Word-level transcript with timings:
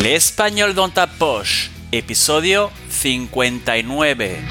L'Espagnol 0.00 0.74
dans 0.74 0.88
ta 0.88 1.08
poche, 1.08 1.72
episodio 1.90 2.70
59. 2.88 4.44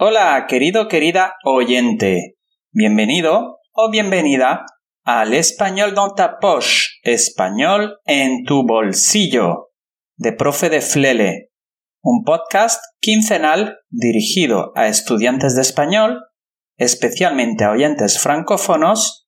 Hola, 0.00 0.44
querido, 0.48 0.88
querida 0.88 1.34
oyente. 1.44 2.34
Bienvenido 2.72 3.60
o 3.72 3.90
bienvenida 3.92 4.64
al 5.04 5.34
Español 5.34 5.94
dans 5.94 6.12
ta 6.16 6.40
poche, 6.40 6.98
español 7.04 8.00
en 8.04 8.44
tu 8.44 8.66
bolsillo, 8.66 9.70
de 10.16 10.32
Profe 10.32 10.68
de 10.68 10.80
Flele, 10.80 11.52
un 12.02 12.24
podcast 12.24 12.82
quincenal 13.00 13.76
dirigido 13.88 14.72
a 14.74 14.88
estudiantes 14.88 15.54
de 15.54 15.62
español, 15.62 16.18
especialmente 16.76 17.62
a 17.62 17.70
oyentes 17.70 18.18
francófonos, 18.18 19.27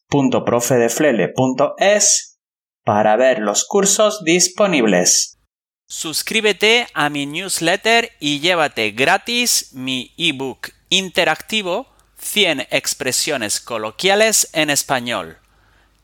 www.profedeflele.es 0.11 2.39
para 2.83 3.15
ver 3.15 3.39
los 3.39 3.65
cursos 3.65 4.23
disponibles. 4.23 5.39
Suscríbete 5.87 6.87
a 6.93 7.09
mi 7.09 7.25
newsletter 7.25 8.11
y 8.19 8.39
llévate 8.39 8.91
gratis 8.91 9.71
mi 9.73 10.13
ebook 10.17 10.69
interactivo 10.89 11.87
100 12.17 12.67
expresiones 12.71 13.59
coloquiales 13.59 14.49
en 14.53 14.69
español. 14.69 15.37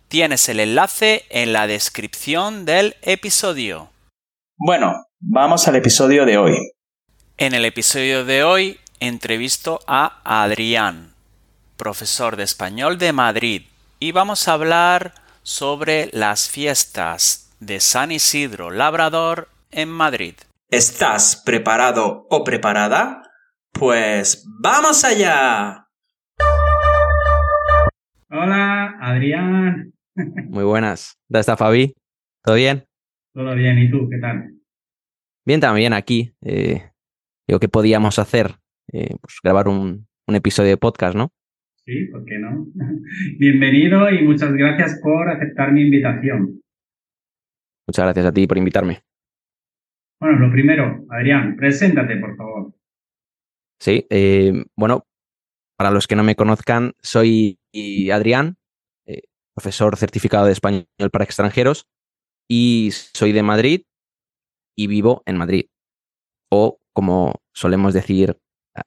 Tienes 0.08 0.50
el 0.50 0.60
enlace 0.60 1.26
en 1.30 1.54
la 1.54 1.68
descripción 1.68 2.66
del 2.66 2.96
episodio. 3.02 3.92
Bueno, 4.58 5.06
vamos 5.20 5.68
al 5.68 5.76
episodio 5.76 6.26
de 6.26 6.38
hoy. 6.38 6.54
En 7.38 7.54
el 7.54 7.66
episodio 7.66 8.26
de 8.26 8.44
hoy 8.44 8.80
entrevisto 9.00 9.80
a 9.86 10.22
Adrián, 10.24 11.14
profesor 11.76 12.36
de 12.36 12.44
español 12.44 12.98
de 12.98 13.14
Madrid, 13.14 13.62
y 14.00 14.12
vamos 14.12 14.48
a 14.48 14.54
hablar 14.54 15.14
sobre 15.42 16.10
las 16.14 16.50
fiestas 16.50 17.56
de 17.60 17.80
San 17.80 18.12
Isidro 18.12 18.70
Labrador 18.70 19.50
en 19.72 19.90
Madrid. 19.90 20.36
¿Estás 20.70 21.42
preparado 21.46 22.28
o 22.30 22.44
preparada? 22.44 23.24
Pues 23.72 24.46
vamos 24.62 25.04
allá. 25.04 25.88
Hola, 28.30 28.98
Adrián. 29.02 29.94
Muy 30.16 30.64
buenas. 30.64 31.18
¿Dónde 31.28 31.42
está 31.42 31.58
Fabi? 31.58 31.94
¿Todo 32.44 32.56
bien? 32.56 32.86
Todo 33.34 33.56
bien, 33.56 33.80
¿y 33.80 33.90
tú 33.90 34.08
qué 34.10 34.18
tal? 34.20 34.52
Bien, 35.46 35.60
también 35.60 35.94
aquí. 35.94 36.34
Eh, 36.42 36.92
digo, 37.48 37.60
¿qué 37.60 37.70
podíamos 37.70 38.20
hacer? 38.20 38.56
Eh, 38.92 39.16
pues 39.22 39.36
grabar 39.44 39.68
un, 39.68 40.08
un 40.28 40.36
episodio 40.36 40.70
de 40.70 40.78
podcast, 40.78 41.16
¿no? 41.16 41.32
Sí, 41.88 42.04
¿por 42.08 42.26
qué 42.26 42.38
no? 42.38 42.68
Bienvenido 43.40 44.12
y 44.12 44.22
muchas 44.22 44.52
gracias 44.52 45.00
por 45.02 45.30
aceptar 45.30 45.72
mi 45.72 45.84
invitación. 45.84 46.62
Muchas 47.88 48.04
gracias 48.04 48.26
a 48.26 48.34
ti 48.34 48.46
por 48.46 48.58
invitarme. 48.58 49.04
Bueno, 50.20 50.38
lo 50.38 50.52
primero, 50.52 51.06
Adrián, 51.10 51.56
preséntate, 51.56 52.18
por 52.18 52.36
favor. 52.36 52.74
Sí, 53.80 54.06
eh, 54.10 54.66
bueno, 54.76 55.06
para 55.78 55.92
los 55.92 56.08
que 56.08 56.18
no 56.18 56.26
me 56.26 56.36
conozcan, 56.36 56.92
soy 57.02 57.58
Adrián, 58.12 58.58
eh, 59.06 59.22
profesor 59.56 59.96
certificado 59.96 60.46
de 60.46 60.52
español 60.52 60.88
para 61.10 61.24
extranjeros, 61.24 61.88
y 62.50 62.90
soy 62.92 63.32
de 63.32 63.44
Madrid 63.44 63.84
y 64.76 64.88
vivo 64.88 65.24
en 65.26 65.38
Madrid. 65.38 65.68
O, 66.52 66.80
como 66.92 67.36
solemos 67.54 67.94
decir 67.94 68.38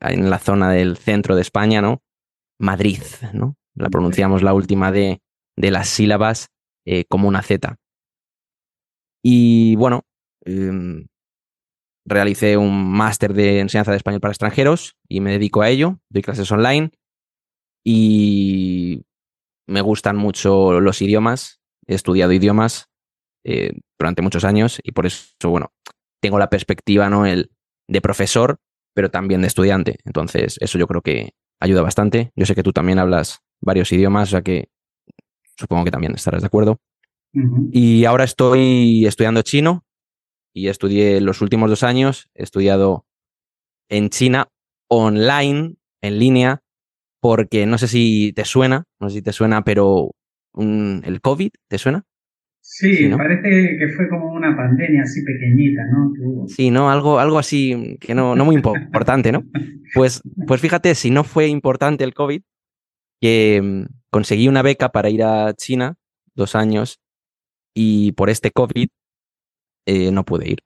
en 0.00 0.28
la 0.28 0.38
zona 0.38 0.70
del 0.70 0.98
centro 0.98 1.34
de 1.34 1.40
España, 1.40 1.80
¿no? 1.80 2.02
Madrid, 2.60 3.02
¿no? 3.32 3.56
La 3.74 3.88
pronunciamos 3.88 4.42
la 4.42 4.54
última 4.54 4.92
de, 4.92 5.20
de 5.56 5.70
las 5.70 5.88
sílabas 5.88 6.48
eh, 6.86 7.04
como 7.08 7.28
una 7.28 7.42
Z. 7.42 7.76
Y 9.22 9.76
bueno, 9.76 10.02
eh, 10.44 11.06
realicé 12.06 12.56
un 12.56 12.90
máster 12.90 13.34
de 13.34 13.60
enseñanza 13.60 13.90
de 13.90 13.98
español 13.98 14.20
para 14.20 14.32
extranjeros 14.32 14.96
y 15.08 15.20
me 15.20 15.32
dedico 15.32 15.62
a 15.62 15.68
ello, 15.68 15.98
doy 16.10 16.22
clases 16.22 16.50
online 16.50 16.90
y 17.84 19.02
me 19.66 19.80
gustan 19.80 20.16
mucho 20.16 20.80
los 20.80 21.00
idiomas, 21.02 21.60
he 21.86 21.94
estudiado 21.94 22.32
idiomas 22.32 22.88
eh, 23.44 23.72
durante 23.98 24.22
muchos 24.22 24.44
años 24.44 24.80
y 24.82 24.92
por 24.92 25.06
eso, 25.06 25.28
bueno, 25.44 25.72
tengo 26.20 26.38
la 26.38 26.50
perspectiva, 26.50 27.08
¿no? 27.08 27.26
El 27.26 27.50
de 27.88 28.00
profesor, 28.00 28.58
pero 28.94 29.10
también 29.10 29.40
de 29.42 29.46
estudiante. 29.46 29.98
Entonces, 30.04 30.56
eso 30.60 30.78
yo 30.78 30.86
creo 30.86 31.02
que 31.02 31.32
ayuda 31.60 31.82
bastante. 31.82 32.32
Yo 32.34 32.46
sé 32.46 32.54
que 32.54 32.62
tú 32.62 32.72
también 32.72 32.98
hablas 32.98 33.40
varios 33.60 33.92
idiomas, 33.92 34.28
o 34.28 34.30
sea 34.32 34.42
que 34.42 34.68
supongo 35.56 35.84
que 35.84 35.90
también 35.90 36.14
estarás 36.14 36.42
de 36.42 36.46
acuerdo. 36.46 36.80
Y 37.70 38.06
ahora 38.06 38.24
estoy 38.24 39.06
estudiando 39.06 39.42
chino 39.42 39.84
y 40.52 40.66
estudié 40.66 41.20
los 41.20 41.42
últimos 41.42 41.70
dos 41.70 41.84
años, 41.84 42.28
he 42.34 42.42
estudiado 42.42 43.06
en 43.88 44.08
China 44.10 44.48
online, 44.88 45.76
en 46.00 46.18
línea, 46.18 46.62
porque 47.20 47.66
no 47.66 47.78
sé 47.78 47.86
si 47.86 48.32
te 48.32 48.44
suena, 48.44 48.84
no 48.98 49.10
sé 49.10 49.16
si 49.16 49.22
te 49.22 49.32
suena, 49.32 49.62
pero 49.62 50.10
el 50.56 51.20
COVID, 51.20 51.50
¿te 51.68 51.78
suena? 51.78 52.04
Sí, 52.62 53.08
parece 53.16 53.78
que 53.78 53.88
fue 53.96 54.08
como 54.08 54.32
una 54.32 54.56
pandemia 54.56 55.02
así 55.02 55.24
pequeñita, 55.24 55.82
¿no? 55.86 56.46
Sí, 56.46 56.70
¿no? 56.70 56.90
Algo, 56.90 57.18
algo 57.18 57.38
así 57.38 57.96
que 58.00 58.14
no, 58.14 58.36
no 58.36 58.44
muy 58.44 58.54
importante, 58.54 59.32
¿no? 59.32 59.44
Pues, 59.94 60.22
pues 60.46 60.60
fíjate, 60.60 60.94
si 60.94 61.10
no 61.10 61.24
fue 61.24 61.48
importante 61.48 62.04
el 62.04 62.14
COVID, 62.14 62.42
que 63.20 63.60
mm, 63.62 63.84
conseguí 64.10 64.48
una 64.48 64.62
beca 64.62 64.90
para 64.90 65.10
ir 65.10 65.22
a 65.22 65.52
China 65.54 65.96
dos 66.34 66.54
años 66.54 67.00
y 67.74 68.12
por 68.12 68.30
este 68.30 68.50
COVID 68.50 68.88
eh, 69.86 70.12
no 70.12 70.24
pude 70.24 70.50
ir. 70.50 70.58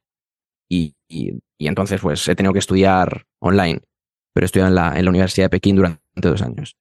Y, 0.69 0.94
y, 1.09 1.41
entonces 1.59 2.00
pues 2.00 2.26
he 2.28 2.34
tenido 2.34 2.53
que 2.53 2.59
estudiar 2.59 3.25
online, 3.38 3.81
pero 4.32 4.44
he 4.44 4.47
estudiado 4.47 4.69
en 4.69 4.75
la, 4.75 4.99
en 4.99 5.05
la 5.05 5.11
Universidad 5.11 5.47
de 5.47 5.50
Pekín 5.50 5.76
durante 5.76 6.00
dos 6.15 6.43
años. 6.43 6.76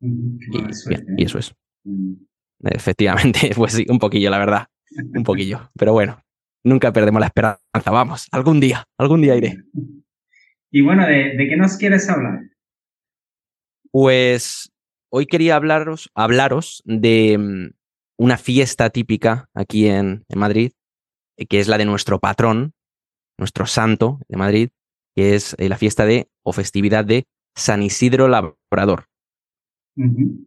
Mm, 0.00 0.38
y, 0.52 1.22
y, 1.22 1.24
eso 1.24 1.38
es. 1.38 1.54
Efectivamente, 2.60 3.50
pues 3.56 3.72
sí, 3.72 3.86
un 3.88 3.98
poquillo, 3.98 4.30
la 4.30 4.38
verdad. 4.38 4.66
Un 5.14 5.24
poquillo. 5.24 5.70
Pero 5.78 5.92
bueno, 5.92 6.22
nunca 6.62 6.92
perdemos 6.92 7.20
la 7.20 7.26
esperanza. 7.26 7.90
Vamos, 7.90 8.28
algún 8.32 8.60
día, 8.60 8.84
algún 8.98 9.22
día 9.22 9.36
iré. 9.36 9.58
Y 10.70 10.80
bueno, 10.82 11.06
¿de, 11.06 11.36
de 11.36 11.48
qué 11.48 11.56
nos 11.56 11.76
quieres 11.76 12.08
hablar? 12.08 12.40
Pues 13.90 14.72
hoy 15.10 15.26
quería 15.26 15.56
hablaros, 15.56 16.10
hablaros 16.14 16.82
de 16.84 17.38
mm, 17.38 17.70
una 18.18 18.36
fiesta 18.36 18.90
típica 18.90 19.48
aquí 19.54 19.86
en, 19.86 20.24
en, 20.28 20.38
Madrid, 20.38 20.72
eh, 21.36 21.46
que 21.46 21.60
es 21.60 21.68
la 21.68 21.78
de 21.78 21.84
nuestro 21.84 22.18
patrón, 22.18 22.72
nuestro 23.38 23.66
santo 23.66 24.18
de 24.28 24.36
Madrid, 24.36 24.70
que 25.14 25.36
es 25.36 25.54
eh, 25.58 25.68
la 25.68 25.78
fiesta 25.78 26.06
de 26.06 26.28
o 26.42 26.52
festividad 26.52 27.04
de 27.04 27.26
San 27.56 27.82
Isidro 27.82 28.26
Labrador. 28.26 29.06
Uh 29.96 30.02
-huh. 30.02 30.46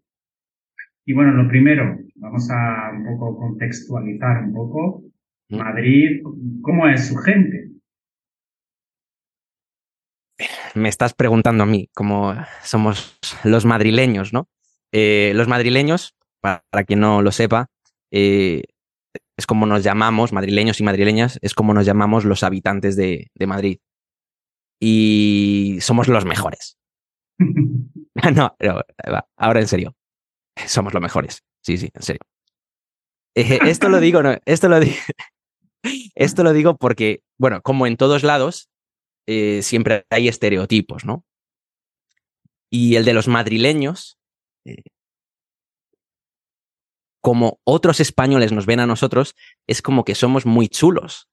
Y 1.09 1.13
bueno, 1.13 1.31
lo 1.31 1.48
primero, 1.48 1.98
vamos 2.15 2.50
a 2.51 2.92
un 2.92 3.06
poco 3.06 3.38
contextualizar 3.38 4.44
un 4.44 4.54
poco. 4.54 5.04
Madrid, 5.48 6.21
¿cómo 6.62 6.86
es 6.86 7.07
su 7.07 7.15
gente? 7.15 7.71
Me 10.75 10.89
estás 10.89 11.13
preguntando 11.13 11.63
a 11.63 11.65
mí, 11.65 11.89
cómo 11.95 12.36
somos 12.62 13.18
los 13.45 13.65
madrileños, 13.65 14.33
¿no? 14.33 14.50
Eh, 14.92 15.31
los 15.33 15.48
madrileños, 15.48 16.13
para, 16.42 16.65
para, 16.69 16.83
quien 16.83 17.00
no 17.00 17.21
lo 17.21 17.31
sepa, 17.31 17.68
eh, 18.12 18.63
es 19.38 19.48
como 19.48 19.65
nos 19.65 19.86
llamamos, 19.86 20.33
madrileños 20.33 20.81
y 20.81 20.83
madrileñas, 20.83 21.39
es 21.42 21.54
como 21.54 21.74
nos 21.74 21.86
llamamos 21.86 22.25
los 22.25 22.44
habitantes 22.44 22.98
de, 22.98 23.31
de 23.33 23.48
Madrid. 23.48 23.77
Y 24.77 25.77
somos 25.80 26.09
los 26.09 26.25
mejores. 26.25 26.77
no, 28.36 28.56
ahora 29.38 29.62
en 29.62 29.68
serio 29.68 29.95
somos 30.68 30.94
los 30.94 31.01
mejores. 31.01 31.44
Sí, 31.62 31.77
sí, 31.77 31.89
en 31.94 32.01
serio. 32.01 32.21
Eh, 33.39 33.59
esto 33.68 33.88
lo 33.88 34.00
digo, 34.00 34.24
no, 34.24 34.36
esto 34.45 34.68
lo 34.68 34.80
digo. 34.80 34.95
Esto 36.15 36.44
lo 36.44 36.54
digo 36.54 36.75
porque, 36.75 37.21
bueno, 37.38 37.62
como 37.62 37.86
en 37.86 37.98
todos 37.98 38.24
lados, 38.24 38.69
eh, 39.27 39.62
siempre 39.62 40.06
hay 40.09 40.27
estereotipos, 40.27 41.06
¿no? 41.06 41.24
Y 42.69 42.95
el 42.95 43.06
de 43.06 43.13
los 43.13 43.27
madrileños, 43.27 44.18
eh, 44.65 44.83
como 47.21 47.59
otros 47.63 48.00
españoles 48.00 48.51
nos 48.51 48.65
ven 48.65 48.80
a 48.80 48.88
nosotros, 48.88 49.36
es 49.68 49.81
como 49.81 50.04
que 50.04 50.15
somos 50.15 50.45
muy 50.45 50.68
chulos. 50.68 51.30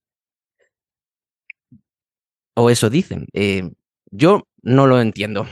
O 2.57 2.71
eso 2.71 2.91
dicen. 2.91 3.27
Eh, 3.33 3.71
yo 4.11 4.47
no 4.63 4.87
lo 4.87 5.01
entiendo. 5.01 5.47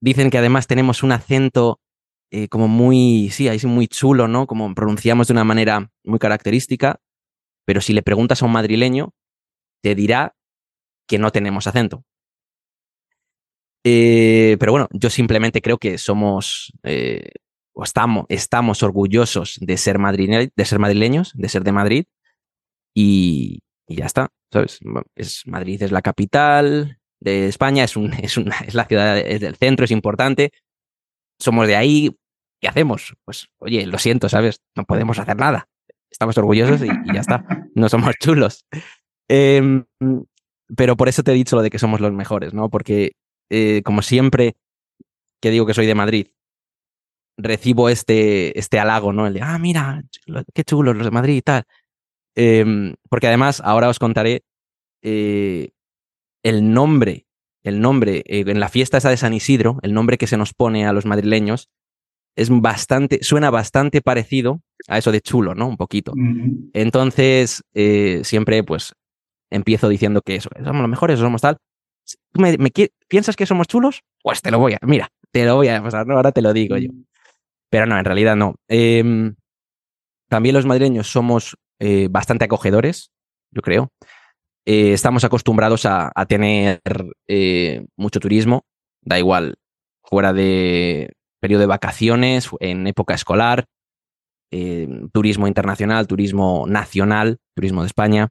Dicen 0.00 0.30
que 0.30 0.38
además 0.38 0.66
tenemos 0.66 1.02
un 1.02 1.12
acento 1.12 1.80
eh, 2.30 2.48
como 2.48 2.68
muy, 2.68 3.30
sí, 3.30 3.48
ahí 3.48 3.58
muy 3.64 3.88
chulo, 3.88 4.28
¿no? 4.28 4.46
Como 4.46 4.74
pronunciamos 4.74 5.28
de 5.28 5.32
una 5.32 5.44
manera 5.44 5.90
muy 6.04 6.18
característica, 6.18 7.00
pero 7.64 7.80
si 7.80 7.92
le 7.92 8.02
preguntas 8.02 8.42
a 8.42 8.46
un 8.46 8.52
madrileño, 8.52 9.14
te 9.82 9.94
dirá 9.94 10.34
que 11.06 11.18
no 11.18 11.30
tenemos 11.30 11.66
acento. 11.66 12.04
pero 13.82 14.72
bueno, 14.72 14.88
yo 14.92 15.08
simplemente 15.08 15.62
creo 15.62 15.78
que 15.78 15.96
somos, 15.98 16.72
o 17.72 17.84
estamos, 17.84 18.26
estamos 18.28 18.82
orgullosos 18.82 19.58
de 19.60 19.76
ser, 19.76 19.98
de 19.98 20.64
ser 20.64 20.78
madrileños, 20.78 21.32
de 21.34 21.48
ser 21.48 21.64
de 21.64 21.72
Madrid, 21.72 22.04
y, 22.94 23.62
y 23.86 23.96
ya 23.96 24.06
está, 24.06 24.28
¿sabes? 24.52 24.80
Es, 25.16 25.46
Madrid 25.46 25.82
es 25.82 25.92
la 25.92 26.02
capital 26.02 26.98
de 27.20 27.48
España, 27.48 27.84
es, 27.84 27.96
un, 27.96 28.12
es, 28.22 28.36
una, 28.36 28.56
es 28.66 28.74
la 28.74 28.84
ciudad 28.86 29.14
del 29.14 29.56
centro, 29.56 29.84
es 29.84 29.90
importante. 29.90 30.52
Somos 31.38 31.66
de 31.66 31.76
ahí. 31.76 32.16
¿Qué 32.60 32.68
hacemos? 32.68 33.14
Pues, 33.24 33.48
oye, 33.58 33.86
lo 33.86 33.98
siento, 33.98 34.28
¿sabes? 34.28 34.62
No 34.74 34.84
podemos 34.84 35.18
hacer 35.18 35.36
nada. 35.36 35.68
Estamos 36.10 36.36
orgullosos 36.38 36.82
y, 36.82 36.88
ya 37.12 37.20
está. 37.20 37.44
No 37.74 37.88
somos 37.88 38.14
chulos. 38.20 38.64
Em, 39.28 39.84
pero 40.76 40.96
por 40.96 41.08
eso 41.08 41.22
te 41.22 41.30
he 41.30 41.34
dicho 41.34 41.56
lo 41.56 41.62
de 41.62 41.70
que 41.70 41.78
somos 41.78 42.00
los 42.00 42.12
mejores, 42.12 42.54
¿no? 42.54 42.68
Porque, 42.68 43.12
eh, 43.50 43.82
como 43.84 44.02
siempre 44.02 44.56
que 45.40 45.50
digo 45.50 45.66
que 45.66 45.74
soy 45.74 45.86
de 45.86 45.94
Madrid, 45.94 46.28
recibo 47.36 47.88
este, 47.88 48.58
este 48.58 48.80
halago, 48.80 49.12
¿no? 49.12 49.26
El 49.26 49.34
de, 49.34 49.42
ah, 49.42 49.58
mira, 49.58 50.02
qué 50.52 50.64
chulos 50.64 50.96
los 50.96 51.06
de 51.06 51.10
Madrid 51.12 51.36
y 51.36 51.42
tal. 51.42 51.64
Em, 52.34 52.94
porque 53.08 53.28
además, 53.28 53.62
ahora 53.64 53.88
os 53.88 53.98
contaré 53.98 54.42
eh, 55.02 55.70
el 56.42 56.72
nombre, 56.72 57.26
el 57.62 57.80
nombre, 57.80 58.22
eh, 58.26 58.44
en 58.46 58.60
la 58.60 58.68
fiesta 58.68 58.98
esa 58.98 59.10
de 59.10 59.16
San 59.16 59.34
Isidro, 59.34 59.78
el 59.82 59.94
nombre 59.94 60.18
que 60.18 60.26
se 60.26 60.36
nos 60.36 60.54
pone 60.54 60.86
a 60.86 60.92
los 60.92 61.06
madrileños, 61.06 61.68
es 62.36 62.50
bastante, 62.50 63.18
suena 63.22 63.50
bastante 63.50 64.00
parecido 64.00 64.60
a 64.86 64.98
eso 64.98 65.10
de 65.10 65.20
chulo, 65.20 65.54
¿no? 65.56 65.66
Un 65.66 65.76
poquito. 65.76 66.14
Entonces, 66.72 67.64
eh, 67.74 68.20
siempre, 68.22 68.62
pues, 68.62 68.94
empiezo 69.50 69.88
diciendo 69.88 70.22
que 70.22 70.36
eso, 70.36 70.48
somos 70.64 70.82
los 70.82 70.88
mejores, 70.88 71.18
somos 71.18 71.40
tal. 71.40 71.58
me, 72.34 72.56
piensas 73.08 73.34
que 73.34 73.44
somos 73.44 73.66
chulos? 73.66 74.02
Pues 74.22 74.40
te 74.40 74.52
lo 74.52 74.60
voy 74.60 74.74
a, 74.74 74.78
mira, 74.82 75.08
te 75.32 75.44
lo 75.44 75.56
voy 75.56 75.68
a 75.68 75.82
pasar, 75.82 76.06
¿no? 76.06 76.14
Ahora 76.14 76.30
te 76.30 76.42
lo 76.42 76.52
digo 76.52 76.76
yo. 76.76 76.90
Pero 77.70 77.86
no, 77.86 77.98
en 77.98 78.04
realidad 78.04 78.36
no. 78.36 78.54
Em, 78.68 79.34
también 80.28 80.54
los 80.54 80.64
madrileños 80.64 81.08
somos 81.08 81.56
eh, 81.80 82.06
bastante 82.08 82.44
acogedores, 82.44 83.10
yo 83.50 83.62
creo. 83.62 83.90
Eh, 84.70 84.92
estamos 84.92 85.24
acostumbrados 85.24 85.86
a, 85.86 86.12
tener 86.28 86.82
eh, 87.26 87.86
mucho 87.96 88.20
turismo, 88.20 88.66
da 89.00 89.18
igual, 89.18 89.54
fuera 90.02 90.34
de 90.34 91.14
periodo 91.40 91.60
de 91.60 91.66
vacaciones, 91.68 92.50
en 92.60 92.86
época 92.86 93.14
escolar, 93.14 93.64
turismo 95.12 95.46
internacional, 95.46 96.06
turismo 96.06 96.66
nacional, 96.68 97.38
turismo 97.56 97.80
de 97.80 97.86
España. 97.86 98.28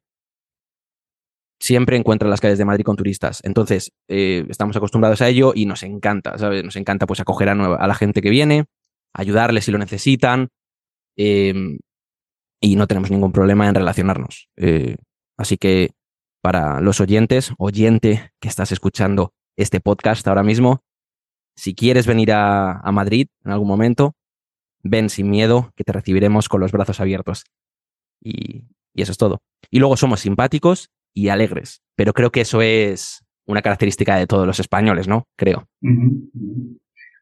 Siempre 1.59 1.97
encuentran 1.97 2.29
las 2.29 2.39
calles 2.39 2.59
de 2.59 2.65
Madrid 2.65 2.83
con 2.83 2.97
turistas. 2.97 3.41
Entonces, 3.43 3.91
estamos 4.07 4.77
acostumbrados 4.77 5.23
a 5.23 5.29
ello 5.29 5.53
y 5.55 5.65
nos 5.65 5.81
encanta, 5.81 6.37
¿sabes? 6.37 6.63
Nos 6.63 6.75
encanta 6.75 7.07
pues 7.07 7.19
acoger 7.19 7.49
a, 7.49 7.53
a 7.53 7.87
la 7.87 7.95
gente 7.95 8.21
que 8.21 8.29
viene, 8.29 8.65
ayudarles 9.11 9.65
si 9.65 9.71
lo 9.71 9.79
necesitan 9.79 10.49
y 11.15 12.75
no 12.75 12.85
tenemos 12.85 13.09
ningún 13.09 13.31
problema 13.31 13.67
en 13.67 13.73
relacionarnos. 13.73 14.49
Eh, 14.57 14.97
así 15.37 15.57
que 15.57 15.91
para 16.47 16.79
los 16.79 17.01
oyentes, 17.01 17.51
oyente 17.57 18.31
que 18.39 18.47
estás 18.47 18.71
escuchando 18.71 19.33
este 19.57 19.81
podcast 19.81 20.25
ahora 20.29 20.43
mismo, 20.43 20.79
si 21.57 21.75
quieres 21.75 22.07
venir 22.07 22.31
a, 22.31 22.89
Madrid 22.93 23.27
en 23.43 23.51
algún 23.51 23.67
momento, 23.67 24.13
ven 24.81 25.09
sin 25.09 25.29
miedo, 25.29 25.73
que 25.75 25.83
te 25.83 25.91
recibiremos 25.91 26.47
con 26.47 26.61
los 26.61 26.71
brazos 26.71 27.01
abiertos. 27.01 27.43
Y, 28.23 28.63
eso 28.93 29.11
es 29.11 29.17
todo. 29.17 29.41
Y 29.69 29.79
luego 29.79 29.97
somos 29.97 30.21
simpáticos 30.21 30.89
y 31.13 31.27
alegres, 31.27 31.81
pero 31.97 32.13
creo 32.13 32.31
que 32.31 32.39
eso 32.39 32.61
es 32.61 33.25
una 33.45 33.61
característica 33.61 34.15
de 34.15 34.25
todos 34.25 34.47
los 34.47 34.61
españoles, 34.61 35.09
¿no? 35.09 35.25
Creo. 35.37 35.67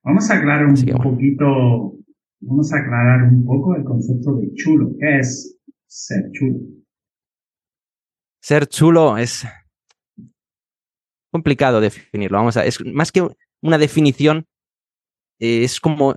Vamos 0.04 0.30
a 0.30 0.36
aclarar 0.36 0.68
un 0.68 1.01
poquito 1.01 1.98
vamos 2.42 2.72
a 2.72 2.77
aclarar 2.77 3.24
un 3.33 3.44
poco 3.44 3.75
el 3.75 3.83
concepto 3.83 4.36
de 4.36 4.54
chulo. 4.54 4.95
¿Qué 5.00 5.18
es 5.18 5.60
ser 5.88 6.30
chulo? 6.31 6.60
Ser 8.45 8.68
chulo 8.68 9.18
es 9.18 9.44
complicado 11.31 11.81
definirlo. 11.81 12.38
Vamos 12.38 12.56
a, 12.57 12.63
es 12.63 12.80
más 12.86 13.12
que 13.12 13.27
una 13.63 13.80
definición, 13.80 14.45
es 15.39 15.80
como 15.80 16.15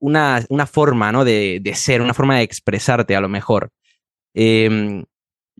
una, 0.00 0.46
una 0.48 0.66
forma 0.66 1.10
¿no? 1.10 1.24
de, 1.24 1.60
ser, 1.74 2.02
una 2.02 2.14
forma 2.14 2.36
de 2.36 2.44
expresarte 2.44 3.16
a 3.16 3.20
lo 3.20 3.28
mejor. 3.28 3.70
Em, 4.32 5.04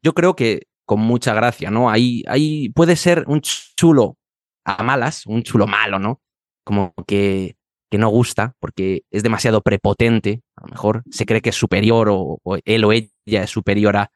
yo 0.00 0.14
creo 0.14 0.36
que 0.36 0.68
con 0.86 1.00
mucha 1.00 1.34
gracia, 1.34 1.72
¿no? 1.72 1.90
Ahí, 1.90 2.68
puede 2.76 2.94
ser 2.94 3.24
un 3.26 3.40
chulo 3.40 4.16
a 4.64 4.84
malas, 4.84 5.26
un 5.26 5.42
chulo 5.42 5.66
malo, 5.66 5.98
¿no? 5.98 6.20
Como 6.64 6.94
que 7.04 7.56
que 7.90 7.98
no 7.98 8.10
gusta 8.10 8.54
porque 8.60 9.02
es 9.10 9.22
demasiado 9.22 9.62
prepotente, 9.62 10.42
a 10.56 10.66
lo 10.66 10.68
mejor 10.68 11.02
se 11.10 11.24
cree 11.24 11.40
que 11.40 11.48
es 11.48 11.56
superior 11.56 12.08
o, 12.10 12.38
él 12.64 12.84
o 12.84 12.92
ella 12.92 13.42
es 13.42 13.50
superior 13.50 13.96
a, 13.96 14.12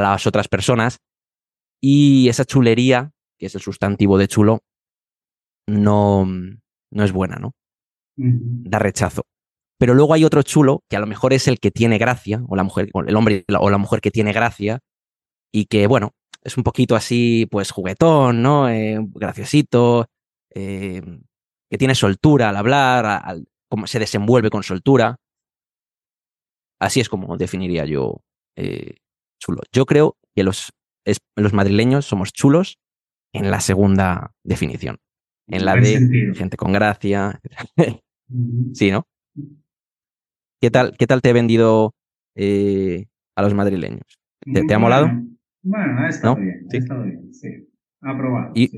las 0.00 0.26
otras 0.26 0.48
personas 0.48 0.98
y 1.80 2.28
esa 2.28 2.44
chulería, 2.44 3.12
que 3.38 3.46
es 3.46 3.54
el 3.54 3.60
sustantivo 3.60 4.18
de 4.18 4.28
chulo, 4.28 4.60
no, 5.66 6.26
no 6.26 7.04
es 7.04 7.12
buena, 7.12 7.36
¿no? 7.36 7.52
Da 8.16 8.78
rechazo. 8.78 9.26
Pero 9.78 9.94
luego 9.94 10.14
hay 10.14 10.24
otro 10.24 10.42
chulo 10.42 10.84
que 10.88 10.96
a 10.96 11.00
lo 11.00 11.06
mejor 11.06 11.32
es 11.32 11.48
el 11.48 11.60
que 11.60 11.70
tiene 11.70 11.98
gracia, 11.98 12.42
o 12.48 12.56
la 12.56 12.62
mujer, 12.62 12.88
el 13.06 13.16
hombre 13.16 13.44
o 13.58 13.70
la 13.70 13.78
mujer 13.78 14.00
que 14.00 14.10
tiene 14.10 14.32
gracia, 14.32 14.80
y 15.52 15.66
que, 15.66 15.86
bueno, 15.86 16.12
es 16.42 16.56
un 16.56 16.64
poquito 16.64 16.96
así, 16.96 17.46
pues 17.50 17.70
juguetón, 17.70 18.42
¿no? 18.42 18.68
Eh, 18.70 18.98
graciosito, 19.00 20.06
eh, 20.54 21.02
que 21.70 21.78
tiene 21.78 21.94
soltura 21.94 22.48
al 22.48 22.56
hablar, 22.56 23.22
cómo 23.68 23.86
se 23.86 23.98
desenvuelve 23.98 24.50
con 24.50 24.62
soltura. 24.62 25.16
Así 26.80 27.00
es 27.00 27.08
como 27.08 27.36
definiría 27.36 27.84
yo 27.84 28.22
eh, 28.56 28.96
chulo. 29.38 29.62
Yo 29.72 29.86
creo 29.86 30.16
que 30.34 30.42
los, 30.42 30.72
los 31.36 31.52
madrileños 31.52 32.04
somos 32.04 32.32
chulos 32.32 32.78
en 33.32 33.50
la 33.50 33.60
segunda 33.60 34.32
definición. 34.44 34.98
En 35.48 35.64
la 35.64 35.76
de 35.76 36.32
gente 36.34 36.56
con 36.56 36.72
gracia. 36.72 37.40
sí, 38.72 38.90
¿no? 38.90 39.06
¿Qué 40.60 40.70
tal, 40.70 40.96
qué 40.98 41.06
tal 41.06 41.22
te 41.22 41.30
he 41.30 41.32
vendido 41.32 41.94
eh, 42.34 43.06
a 43.36 43.42
los 43.42 43.54
madrileños? 43.54 44.18
¿Te, 44.40 44.74
ha 44.74 44.78
molado? 44.78 45.08
Bueno, 45.62 46.00
ha 46.00 46.08
estado 46.08 46.36
bien. 46.36 46.66
¿Sí? 46.70 46.76
Ha 46.76 46.80
estado 46.80 47.02
bien, 47.04 47.34
sí. 47.34 47.48
Aprobado. 48.00 48.52
Y 48.54 48.76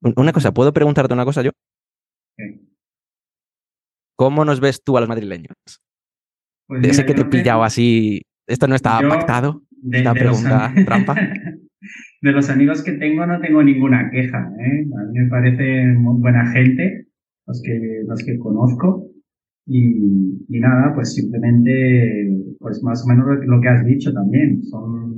una 0.00 0.32
cosa, 0.32 0.52
¿puedo 0.52 0.72
preguntarte 0.72 1.14
una 1.14 1.24
cosa 1.24 1.42
yo? 1.42 1.50
¿Cómo 4.16 4.44
nos 4.44 4.60
ves 4.60 4.82
tú 4.82 4.96
a 4.96 5.00
los 5.00 5.08
madrileños? 5.08 5.56
Pues 6.66 6.86
Ese 6.86 7.06
que 7.06 7.14
te 7.14 7.22
he 7.22 7.24
pillado 7.24 7.62
así, 7.62 8.22
esto 8.46 8.68
no 8.68 8.74
estaba 8.74 9.08
pactado, 9.08 9.62
esta 9.90 10.14
pregunta 10.14 10.72
trampa. 10.86 11.14
De 12.20 12.32
los 12.32 12.50
amigos 12.50 12.82
que 12.82 12.92
tengo 12.92 13.26
no 13.26 13.40
tengo 13.40 13.62
ninguna 13.62 14.10
queja, 14.10 14.50
¿eh? 14.58 14.86
a 14.98 15.04
mí 15.04 15.20
me 15.20 15.28
parece 15.28 15.86
muy 15.86 16.20
buena 16.20 16.50
gente 16.50 17.06
los 17.46 17.62
que, 17.62 18.02
los 18.06 18.24
que 18.24 18.38
conozco 18.38 19.06
y, 19.66 19.88
nada, 20.48 20.94
pues 20.94 21.14
simplemente, 21.14 22.28
pues 22.58 22.82
más 22.82 23.04
o 23.04 23.08
menos 23.08 23.26
lo 23.46 23.60
que 23.60 23.68
has 23.68 23.84
dicho 23.84 24.12
también, 24.12 24.62
son 24.64 25.14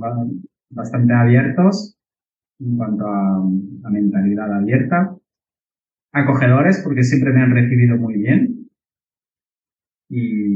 bastante 0.69 1.13
abiertos 1.13 1.97
en 2.59 2.77
cuanto 2.77 3.07
a 3.07 3.89
mentalidad 3.89 4.53
abierta 4.53 5.15
acogedores 6.13 6.81
porque 6.83 7.03
siempre 7.03 7.31
me 7.33 7.41
han 7.41 7.51
recibido 7.51 7.97
muy 7.97 8.15
bien. 8.15 8.69
Y, 10.09 10.55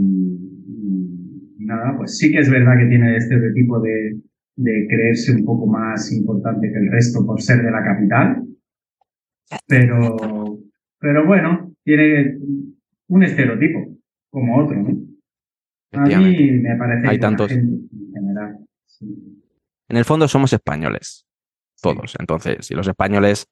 nada, 1.65 1.95
pues 1.97 2.17
sí 2.17 2.31
que 2.31 2.39
es 2.39 2.49
verdad 2.49 2.77
que 2.77 2.85
tiene 2.85 3.17
este 3.17 3.51
tipo 3.51 3.79
de, 3.79 4.17
de 4.55 4.87
creerse 4.87 5.33
un 5.33 5.45
poco 5.45 5.67
más 5.67 6.11
importante 6.11 6.71
que 6.71 6.77
el 6.77 6.91
resto 6.91 7.25
por 7.25 7.41
ser 7.41 7.63
de 7.63 7.71
la 7.71 7.83
capital. 7.83 8.43
Pero, 9.67 10.59
pero 10.99 11.25
bueno, 11.25 11.73
tiene 11.83 12.37
un 13.07 13.23
estereotipo 13.23 13.97
como 14.29 14.57
otro, 14.63 14.81
¿no? 14.81 15.05
A 15.93 16.05
mí 16.05 16.51
me 16.51 16.75
parece 16.75 17.07
Hay 17.07 17.19
tantos. 17.19 17.51
en 17.51 17.89
general. 18.13 18.57
En 19.87 19.97
el 19.97 20.05
fondo 20.05 20.27
somos 20.27 20.51
españoles, 20.51 21.25
todos. 21.81 22.15
Entonces, 22.19 22.65
si 22.65 22.73
los 22.73 22.87
españoles 22.87 23.47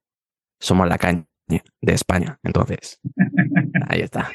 somos 0.59 0.87
la 0.89 0.97
caña 0.97 1.25
de 1.47 1.93
España. 1.93 2.39
Entonces, 2.43 2.99
ahí 3.87 4.01
está. 4.01 4.29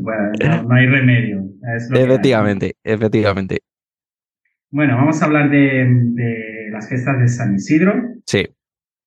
No, 0.00 0.74
hay 0.74 0.86
remedio. 0.86 1.44
es 1.76 1.90
hay. 1.90 2.02
efectivamente, 2.02 2.76
efectivamente. 2.84 3.60
Bueno, 4.70 4.96
vamos 4.96 5.22
a 5.22 5.26
hablar 5.26 5.50
de, 5.50 5.86
de 5.88 6.68
las 6.70 6.88
fiestas 6.88 7.18
de 7.20 7.28
San 7.28 7.54
Isidro. 7.54 7.94
Sí. 8.26 8.46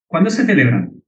¿Cuándo 0.07 0.29
se 0.29 0.45
celebran? 0.45 0.99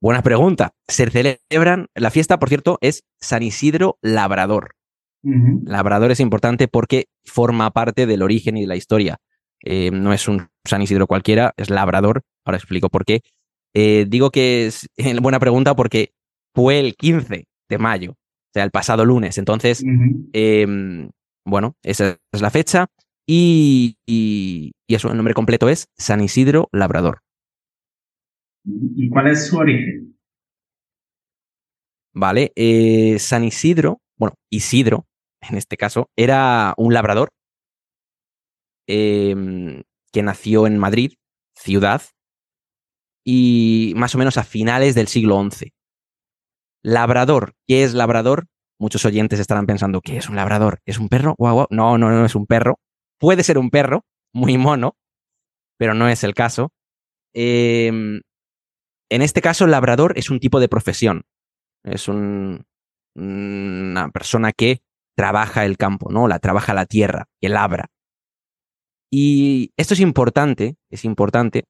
Buena 0.00 0.22
pregunta. 0.22 0.72
Se 0.86 1.08
celebran, 1.08 1.86
la 1.94 2.10
fiesta, 2.10 2.38
por 2.38 2.48
cierto, 2.48 2.78
es 2.80 3.04
San 3.20 3.42
Isidro 3.42 3.98
Labrador. 4.02 4.74
Labrador 5.22 6.12
es 6.12 6.20
importante 6.20 6.68
porque 6.68 7.06
forma 7.24 7.72
parte 7.72 8.06
del 8.06 8.22
origen 8.22 8.56
y 8.56 8.60
de 8.60 8.66
la 8.68 8.76
historia. 8.76 9.16
Eh, 9.64 9.90
no 9.90 10.12
es 10.12 10.28
un 10.28 10.50
San 10.64 10.82
Isidro 10.82 11.08
cualquiera, 11.08 11.52
es 11.56 11.68
Labrador. 11.68 12.22
Ahora 12.44 12.58
explico 12.58 12.90
por 12.90 13.04
qué. 13.04 13.22
Eh, 13.78 14.06
digo 14.08 14.30
que 14.30 14.66
es 14.96 15.20
buena 15.20 15.38
pregunta 15.38 15.76
porque 15.76 16.14
fue 16.54 16.80
el 16.80 16.96
15 16.96 17.46
de 17.68 17.78
mayo, 17.78 18.12
o 18.12 18.50
sea, 18.54 18.64
el 18.64 18.70
pasado 18.70 19.04
lunes. 19.04 19.36
Entonces, 19.36 19.84
eh, 20.32 21.08
bueno, 21.44 21.76
esa 21.82 22.16
es 22.32 22.40
la 22.40 22.50
fecha. 22.50 22.86
Y, 23.28 23.98
y, 24.06 24.72
y 24.86 24.94
eso, 24.94 25.10
el 25.10 25.16
nombre 25.16 25.34
completo 25.34 25.68
es 25.68 25.88
San 25.98 26.22
Isidro 26.22 26.68
Labrador. 26.72 27.22
¿Y 28.64 29.10
cuál 29.10 29.26
es 29.28 29.48
su 29.48 29.58
origen? 29.58 30.16
¿Vale? 32.14 32.52
Eh, 32.56 33.18
San 33.18 33.44
Isidro, 33.44 34.00
bueno, 34.16 34.36
Isidro, 34.48 35.06
en 35.42 35.58
este 35.58 35.76
caso, 35.76 36.08
era 36.16 36.72
un 36.78 36.94
labrador 36.94 37.28
eh, 38.86 39.82
que 40.12 40.22
nació 40.22 40.66
en 40.66 40.78
Madrid, 40.78 41.12
ciudad, 41.54 42.00
y 43.26 43.92
más 43.96 44.14
o 44.14 44.18
menos 44.18 44.36
a 44.38 44.44
finales 44.44 44.94
del 44.94 45.08
siglo 45.08 45.42
XI. 45.50 45.72
Labrador, 46.84 47.54
¿qué 47.66 47.82
es 47.82 47.94
labrador? 47.94 48.46
Muchos 48.78 49.04
oyentes 49.04 49.40
estarán 49.40 49.66
pensando, 49.66 50.00
¿qué 50.00 50.18
es 50.18 50.28
un 50.28 50.36
labrador? 50.36 50.80
¿Es 50.84 50.98
un 50.98 51.08
perro? 51.08 51.34
Guau. 51.38 51.66
No, 51.70 51.98
no, 51.98 52.10
no 52.10 52.24
es 52.24 52.34
un 52.34 52.46
perro. 52.46 52.78
Puede 53.18 53.42
ser 53.42 53.58
un 53.58 53.70
perro, 53.70 54.04
muy 54.32 54.58
mono, 54.58 54.96
pero 55.78 55.94
no 55.94 56.08
es 56.08 56.22
el 56.22 56.34
caso. 56.34 56.70
Eh, 57.34 57.88
en 57.88 59.22
este 59.22 59.40
caso, 59.40 59.66
labrador 59.66 60.12
es 60.16 60.30
un 60.30 60.38
tipo 60.38 60.60
de 60.60 60.68
profesión. 60.68 61.24
Es 61.84 62.08
un- 62.08 62.64
una 63.16 64.10
persona 64.10 64.52
que 64.52 64.80
trabaja 65.16 65.64
el 65.64 65.78
campo, 65.78 66.12
¿no? 66.12 66.28
La 66.28 66.38
trabaja 66.38 66.74
la 66.74 66.84
tierra, 66.86 67.26
que 67.40 67.48
labra. 67.48 67.86
Y 69.10 69.72
esto 69.78 69.94
es 69.94 70.00
importante, 70.00 70.76
es 70.90 71.04
importante 71.04 71.64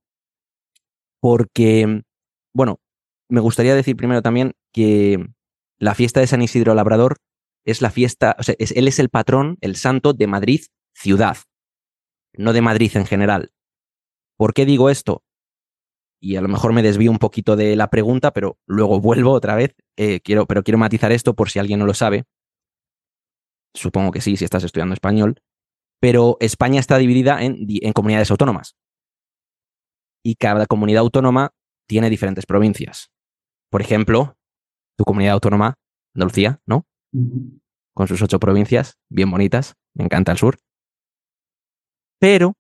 porque, 1.21 2.03
bueno, 2.55 2.81
me 3.29 3.41
gustaría 3.41 3.75
decir 3.75 3.97
primero 3.97 4.23
también 4.23 4.53
que 4.73 5.27
la 5.79 5.95
fiesta 5.95 6.21
de 6.21 6.27
San 6.27 6.43
Isidro 6.43 6.75
Labrador 6.75 7.17
es 7.65 7.83
la 7.83 7.91
fiesta, 7.91 8.37
o 8.39 8.43
sea, 8.43 8.55
es- 8.59 8.73
él 8.73 8.89
es 8.89 8.99
el 8.99 9.09
patrón, 9.09 9.59
el 9.61 9.77
santo 9.77 10.13
de 10.13 10.27
Madrid 10.27 10.61
ciudad, 10.95 11.37
no 12.35 12.53
de 12.53 12.63
Madrid 12.63 12.93
en 12.97 13.07
general. 13.07 13.51
¿Por 14.39 14.55
qué 14.55 14.65
digo 14.67 14.91
esto? 14.91 15.23
Y 16.21 16.37
a 16.37 16.41
lo 16.41 16.49
mejor 16.49 16.73
me 16.73 16.83
desvío 16.83 17.11
un 17.11 17.19
poquito 17.19 17.57
de 17.57 17.77
la 17.77 17.89
pregunta, 17.91 18.33
pero 18.33 18.59
luego 18.67 19.01
vuelvo 19.01 19.33
otra 19.33 19.55
vez. 19.55 19.75
Eh, 19.97 20.21
quiero, 20.21 20.47
pero 20.47 20.63
quiero 20.63 20.79
matizar 20.79 21.13
esto 21.13 21.35
por 21.35 21.51
si 21.51 21.59
alguien 21.59 21.79
no 21.79 21.87
lo 21.87 21.95
sabe. 21.95 22.25
Supongo 23.75 24.11
que 24.11 24.21
sí, 24.21 24.37
si 24.37 24.45
estás 24.45 24.65
estudiando 24.65 24.95
español. 24.95 25.41
Pero 26.01 26.37
España 26.41 26.81
está 26.81 26.99
dividida 26.99 27.43
en, 27.43 27.67
comunidades 27.93 28.31
autónomas. 28.31 28.77
Y 30.29 30.35
cada 30.35 30.67
comunidad 30.67 31.03
autónoma 31.03 31.53
tiene 31.89 32.11
diferentes 32.11 32.47
provincias. 32.47 33.13
Por 33.71 33.81
ejemplo, 33.81 34.37
tu 34.99 35.05
comunidad 35.05 35.35
autónoma, 35.35 35.75
Andalucía, 36.17 36.61
¿no? 36.67 36.85
Con 37.95 38.09
sus 38.09 38.21
ocho 38.23 38.41
provincias, 38.41 38.99
bien 39.09 39.31
bonitas, 39.31 39.75
me 39.95 40.03
encanta 40.03 40.33
el 40.33 40.39
sur. 40.39 40.59
Pero 42.19 42.55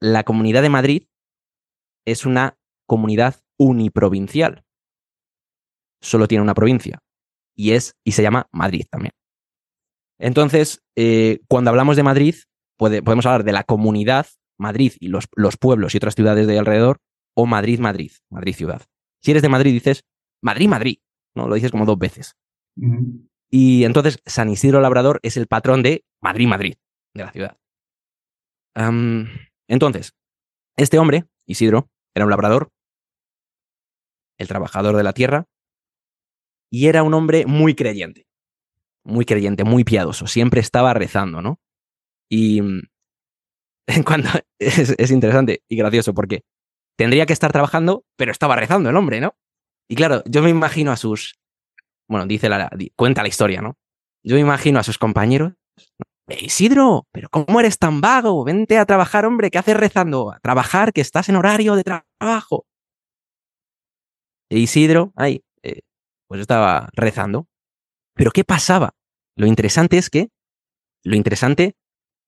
la 0.00 0.24
Comunidad 0.24 0.62
de 0.62 0.70
Madrid 0.70 1.06
es 2.04 2.26
una 2.26 2.58
comunidad 2.88 3.36
uniprovincial. 3.56 4.64
Solo 6.02 6.26
tiene 6.26 6.42
una 6.42 6.54
provincia 6.54 6.98
y 7.54 7.74
es 7.74 7.92
y 8.04 8.12
se 8.12 8.22
llama 8.24 8.48
Madrid 8.50 8.86
también. 8.90 9.12
Entonces, 10.18 10.82
eh, 10.96 11.38
cuando 11.48 11.70
hablamos 11.70 11.96
de 11.96 12.02
Madrid, 12.02 12.34
puede- 12.76 13.02
podemos 13.04 13.24
hablar 13.26 13.44
de 13.44 13.52
la 13.52 13.62
comunidad 13.62 14.26
Madrid 14.60 14.92
y 15.00 15.08
los, 15.08 15.26
los 15.34 15.56
pueblos 15.56 15.94
y 15.94 15.96
otras 15.96 16.14
ciudades 16.14 16.46
de 16.46 16.58
alrededor, 16.58 16.98
o 17.34 17.46
Madrid, 17.46 17.80
Madrid, 17.80 18.12
Madrid 18.28 18.54
ciudad. 18.54 18.82
Si 19.22 19.30
eres 19.30 19.42
de 19.42 19.48
Madrid, 19.48 19.72
dices 19.72 20.04
Madrid, 20.42 20.68
Madrid, 20.68 20.98
¿no? 21.34 21.48
Lo 21.48 21.54
dices 21.54 21.70
como 21.70 21.86
dos 21.86 21.98
veces. 21.98 22.36
Y 23.50 23.84
entonces 23.84 24.18
San 24.26 24.48
Isidro 24.48 24.80
Labrador 24.80 25.18
es 25.22 25.36
el 25.36 25.46
patrón 25.46 25.82
de 25.82 26.04
Madrid, 26.22 26.46
Madrid, 26.46 26.74
de 27.14 27.24
la 27.24 27.32
ciudad. 27.32 27.56
Entonces, 29.68 30.12
este 30.76 30.98
hombre, 30.98 31.26
Isidro, 31.46 31.90
era 32.14 32.24
un 32.24 32.30
labrador, 32.30 32.70
el 34.38 34.48
trabajador 34.48 34.96
de 34.96 35.02
la 35.02 35.12
tierra, 35.12 35.46
y 36.70 36.86
era 36.86 37.02
un 37.02 37.14
hombre 37.14 37.46
muy 37.46 37.74
creyente, 37.74 38.26
muy 39.04 39.24
creyente, 39.24 39.64
muy 39.64 39.84
piadoso, 39.84 40.26
siempre 40.26 40.60
estaba 40.60 40.94
rezando, 40.94 41.42
¿no? 41.42 41.60
Y 42.30 42.62
mm, 43.98 44.02
cuando 44.04 44.28
es, 44.58 44.94
es 44.98 45.10
interesante 45.10 45.62
y 45.68 45.76
gracioso 45.76 46.14
porque 46.14 46.42
tendría 46.98 47.26
que 47.26 47.32
estar 47.32 47.52
trabajando, 47.52 48.04
pero 48.16 48.32
estaba 48.32 48.56
rezando 48.56 48.90
el 48.90 48.96
hombre, 48.96 49.20
¿no? 49.20 49.34
Y 49.88 49.96
claro, 49.96 50.22
yo 50.26 50.42
me 50.42 50.50
imagino 50.50 50.92
a 50.92 50.96
sus 50.96 51.34
bueno, 52.08 52.26
dice 52.26 52.48
la, 52.48 52.70
cuenta 52.96 53.22
la 53.22 53.28
historia, 53.28 53.62
¿no? 53.62 53.76
Yo 54.24 54.34
me 54.34 54.40
imagino 54.40 54.80
a 54.80 54.82
sus 54.82 54.98
compañeros. 54.98 55.52
"Eh, 56.28 56.38
Isidro, 56.42 57.06
pero 57.12 57.28
¿cómo 57.30 57.60
eres 57.60 57.78
tan 57.78 58.00
vago? 58.00 58.44
Vente 58.44 58.78
a 58.78 58.86
trabajar, 58.86 59.24
hombre, 59.26 59.50
¿qué 59.50 59.58
haces 59.58 59.76
rezando? 59.76 60.32
A 60.32 60.40
trabajar, 60.40 60.92
que 60.92 61.00
estás 61.00 61.28
en 61.28 61.36
horario 61.36 61.76
de 61.76 61.84
tra- 61.84 62.04
trabajo. 62.18 62.66
E 64.50 64.58
Isidro, 64.58 65.12
ahí, 65.16 65.42
eh, 65.62 65.80
pues 66.28 66.40
estaba 66.40 66.88
rezando. 66.94 67.46
Pero 68.14 68.30
¿qué 68.32 68.44
pasaba? 68.44 68.92
Lo 69.36 69.46
interesante 69.46 69.98
es 69.98 70.10
que, 70.10 70.28
lo 71.04 71.16
interesante 71.16 71.76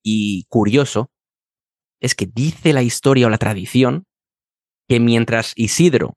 y 0.04 0.44
curioso, 0.48 1.10
es 2.02 2.16
que 2.16 2.26
dice 2.26 2.72
la 2.72 2.82
historia 2.82 3.28
o 3.28 3.30
la 3.30 3.38
tradición 3.38 4.04
que 4.88 4.98
mientras 4.98 5.52
Isidro 5.56 6.14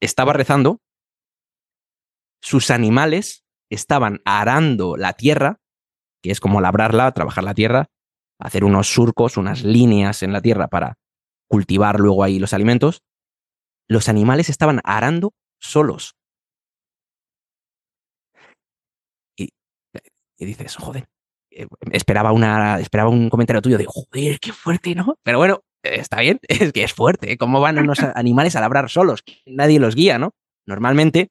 estaba 0.00 0.34
rezando, 0.34 0.78
sus 2.42 2.70
animales 2.70 3.42
estaban 3.70 4.20
arando 4.26 4.96
la 4.96 5.14
tierra, 5.14 5.56
que 6.22 6.30
es 6.30 6.38
como 6.38 6.60
labrarla, 6.60 7.12
trabajar 7.12 7.44
la 7.44 7.54
tierra, 7.54 7.86
hacer 8.38 8.62
unos 8.62 8.88
surcos, 8.88 9.38
unas 9.38 9.64
líneas 9.64 10.22
en 10.22 10.32
la 10.34 10.42
tierra 10.42 10.68
para 10.68 10.98
cultivar 11.48 11.98
luego 11.98 12.22
ahí 12.22 12.38
los 12.38 12.52
alimentos. 12.52 13.02
Los 13.88 14.08
animales 14.08 14.50
estaban 14.50 14.80
arando 14.84 15.32
solos. 15.58 16.14
Y, 19.36 19.48
y 20.36 20.44
dices, 20.44 20.76
joder, 20.76 21.08
esperaba, 21.92 22.32
una, 22.32 22.78
esperaba 22.80 23.10
un 23.10 23.30
comentario 23.30 23.62
tuyo 23.62 23.78
de, 23.78 23.86
joder, 23.86 24.38
qué 24.40 24.52
fuerte, 24.52 24.94
¿no? 24.94 25.18
Pero 25.22 25.38
bueno, 25.38 25.62
está 25.82 26.20
bien, 26.20 26.38
es 26.48 26.72
que 26.72 26.84
es 26.84 26.92
fuerte. 26.92 27.32
¿eh? 27.32 27.38
¿Cómo 27.38 27.60
van 27.60 27.78
unos 27.78 27.98
animales 28.14 28.56
a 28.56 28.60
labrar 28.60 28.90
solos? 28.90 29.22
Nadie 29.46 29.80
los 29.80 29.94
guía, 29.94 30.18
¿no? 30.18 30.34
Normalmente 30.66 31.30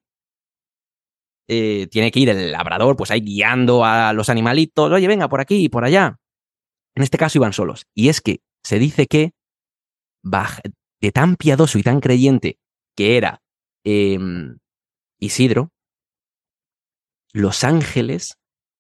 eh, 1.48 1.88
tiene 1.90 2.12
que 2.12 2.20
ir 2.20 2.30
el 2.30 2.52
labrador, 2.52 2.96
pues 2.96 3.12
ahí 3.12 3.22
guiando 3.22 3.84
a 3.86 4.14
los 4.14 4.30
animalitos, 4.30 4.92
oye, 4.92 5.08
venga, 5.08 5.30
por 5.30 5.42
aquí 5.42 5.66
y 5.66 5.70
por 5.70 5.84
allá. 5.84 6.20
En 6.96 7.04
este 7.04 7.18
caso 7.18 7.38
iban 7.38 7.54
solos. 7.54 7.86
Y 7.96 8.10
es 8.10 8.22
que 8.22 8.42
se 8.64 8.78
dice 8.78 9.08
que 9.08 9.32
de 11.02 11.12
tan 11.12 11.38
piadoso 11.38 11.80
y 11.80 11.84
tan 11.84 12.02
creyente 12.02 12.60
que 12.96 13.18
era 13.18 13.42
em, 13.86 14.58
Isidro, 15.20 15.72
los 17.32 17.64
ángeles 17.64 18.38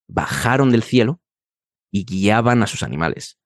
bajaron 0.07 0.71
del 0.71 0.83
cielo 0.83 1.18
y 1.91 2.05
guiaban 2.05 2.63
a 2.63 2.67
sus 2.67 2.83
animales. 2.83 3.39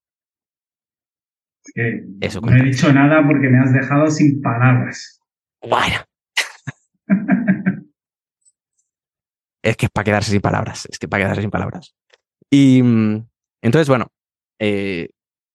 Es 1.65 1.73
que 1.73 2.03
Eso 2.21 2.41
no 2.41 2.55
he 2.55 2.63
dicho 2.63 2.91
nada 2.91 3.25
porque 3.25 3.49
me 3.49 3.59
has 3.59 3.73
dejado 3.73 4.09
sin 4.09 4.41
palabras. 4.41 5.19
Bueno. 5.61 6.03
es 9.63 9.77
que 9.77 9.85
es 9.85 9.91
para 9.91 10.05
quedarse 10.05 10.31
sin 10.31 10.41
palabras. 10.41 10.87
Es 10.91 10.99
que 10.99 11.07
para 11.07 11.23
quedarse 11.23 11.41
sin 11.41 11.51
palabras. 11.51 11.95
Y 12.49 12.83
mm, 12.83 13.25
entonces, 13.61 13.87
bueno, 13.87 14.11
eh, 14.59 15.09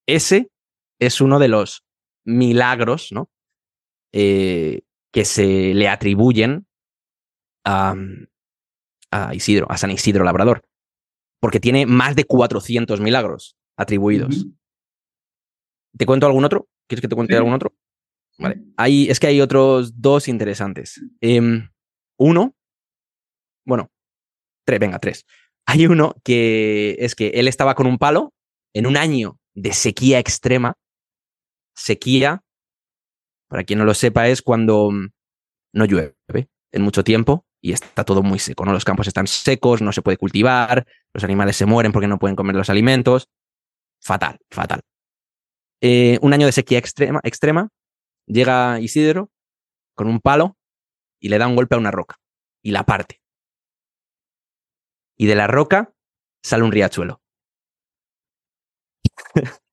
ese 0.07 0.51
es 0.99 1.21
uno 1.21 1.39
de 1.39 1.49
los 1.49 1.85
milagros, 2.25 3.13
¿no? 3.13 3.31
Eh, 4.13 4.83
que 5.13 5.25
se 5.25 5.75
le 5.75 5.89
atribuyen 5.89 6.67
a, 7.65 7.95
a 9.11 9.35
Isidro, 9.35 9.71
a 9.71 9.77
San 9.77 9.91
Isidro 9.91 10.25
Labrador. 10.25 10.65
Porque 11.41 11.61
tiene 11.61 11.87
más 11.87 12.17
de 12.17 12.25
400 12.25 13.01
milagros 13.01 13.57
atribuidos. 13.77 14.47
¿Te 15.97 16.07
cuento 16.07 16.27
algún 16.27 16.45
otro? 16.45 16.69
¿Quieres 16.89 17.01
que 17.01 17.09
te 17.09 17.15
cuente 17.15 17.35
Sí. 17.35 17.39
algún 17.39 17.53
otro? 17.55 17.75
Vale. 18.39 18.63
Hay, 18.77 19.09
es 19.11 19.19
que 19.19 19.27
hay 19.27 19.41
otros 19.41 20.01
dos 20.01 20.29
interesantes. 20.29 21.01
Em, 21.21 21.71
uno, 22.19 22.55
bueno, 23.67 23.91
tres, 24.65 24.79
venga, 24.81 24.99
tres. 24.99 25.25
Hay 25.67 25.87
uno 25.87 26.15
que 26.25 26.97
es 27.01 27.15
que 27.15 27.29
él 27.29 27.49
estaba 27.49 27.75
con 27.75 27.87
un 27.87 27.99
palo 27.99 28.33
en 28.75 28.87
un 28.87 28.97
año 28.97 29.39
de 29.55 29.73
sequía 29.73 30.19
extrema. 30.19 30.75
Sequía, 31.77 32.43
para 33.49 33.65
quien 33.65 33.79
no 33.79 33.85
lo 33.85 33.95
sepa, 33.95 34.29
es 34.29 34.41
cuando 34.43 34.91
mm, 34.91 35.09
no 35.75 35.85
llueve 35.85 36.17
en 36.73 36.83
mucho 36.83 37.05
tiempo 37.05 37.47
y 37.61 37.73
está 37.73 38.05
todo 38.05 38.23
muy 38.23 38.39
seco, 38.39 38.65
¿no? 38.65 38.73
Los 38.73 38.85
campos 38.85 39.09
están 39.09 39.27
secos, 39.27 39.83
no 39.83 39.93
se 39.93 40.03
puede 40.03 40.17
cultivar, 40.17 40.87
los 41.13 41.25
animales 41.25 41.57
se 41.57 41.67
mueren 41.67 41.93
porque 41.93 42.09
no 42.09 42.19
pueden 42.19 42.37
comer 42.37 42.57
los 42.57 42.71
alimentos. 42.71 43.29
Fatal, 44.01 44.39
fatal. 44.51 44.81
Eh, 45.81 46.19
un 46.23 46.33
año 46.33 46.47
de 46.47 46.53
sequía 46.53 46.79
extrema, 46.79 47.21
extrema, 47.25 47.69
llega 48.27 48.81
Isidro 48.81 49.31
con 49.95 50.09
un 50.09 50.21
palo 50.21 50.57
y 51.21 51.29
le 51.29 51.39
da 51.39 51.49
un 51.49 51.57
golpe 51.57 51.75
a 51.75 51.79
una 51.79 51.91
roca 51.91 52.17
y 52.63 52.71
la 52.71 52.85
parte. 52.85 53.21
Y 55.17 55.27
de 55.27 55.35
la 55.35 55.47
roca 55.47 55.93
sale 56.43 56.63
un 56.63 56.73
riachuelo. 56.73 57.21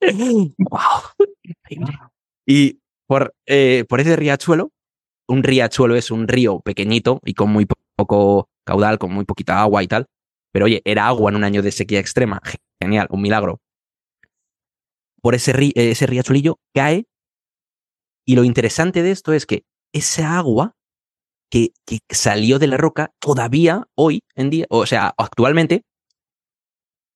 Y 2.48 2.78
por, 3.08 3.34
eh, 3.46 3.84
por 3.88 4.00
ese 4.00 4.14
riachuelo, 4.14 4.70
un 5.28 5.42
riachuelo 5.42 5.96
es 5.96 6.10
un 6.10 6.28
río 6.28 6.60
pequeñito 6.60 7.20
y 7.24 7.34
con 7.34 7.50
muy 7.50 7.66
poco 7.96 8.48
caudal, 8.64 8.98
con 8.98 9.12
muy 9.12 9.24
poquita 9.24 9.60
agua 9.60 9.82
y 9.82 9.88
tal. 9.88 10.06
Pero 10.52 10.66
oye, 10.66 10.82
era 10.84 11.06
agua 11.06 11.30
en 11.30 11.36
un 11.36 11.44
año 11.44 11.62
de 11.62 11.72
sequía 11.72 12.00
extrema. 12.00 12.40
Genial, 12.80 13.08
un 13.10 13.22
milagro. 13.22 13.60
Por 15.20 15.34
ese, 15.34 15.52
ese 15.74 16.06
riachuelillo 16.06 16.58
cae. 16.74 17.06
Y 18.24 18.36
lo 18.36 18.44
interesante 18.44 19.02
de 19.02 19.10
esto 19.10 19.32
es 19.32 19.46
que 19.46 19.64
esa 19.92 20.36
agua 20.36 20.76
que, 21.50 21.72
que, 21.84 22.00
salió 22.10 22.58
de 22.58 22.66
la 22.66 22.76
roca 22.76 23.12
todavía 23.20 23.86
hoy 23.94 24.24
en 24.34 24.50
día, 24.50 24.66
o 24.68 24.84
sea, 24.84 25.14
actualmente, 25.16 25.84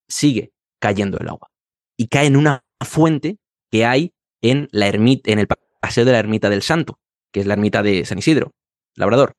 sigue 0.09 0.53
cayendo 0.81 1.19
el 1.19 1.29
agua. 1.29 1.49
Y 1.97 2.09
cae 2.09 2.27
en 2.27 2.37
una 2.37 2.65
fuente 2.85 3.39
que 3.71 3.85
hay 3.85 4.13
en 4.41 4.69
la 4.73 4.87
ermita, 4.87 5.31
en 5.33 5.39
el 5.39 5.49
paseo 5.81 6.05
de 6.05 6.13
la 6.13 6.19
ermita 6.19 6.49
del 6.49 6.63
Santo, 6.63 6.99
que 7.33 7.41
es 7.41 7.47
la 7.47 7.55
ermita 7.55 7.83
de 7.83 8.05
San 8.05 8.19
Isidro, 8.19 8.53
Labrador. 8.97 9.33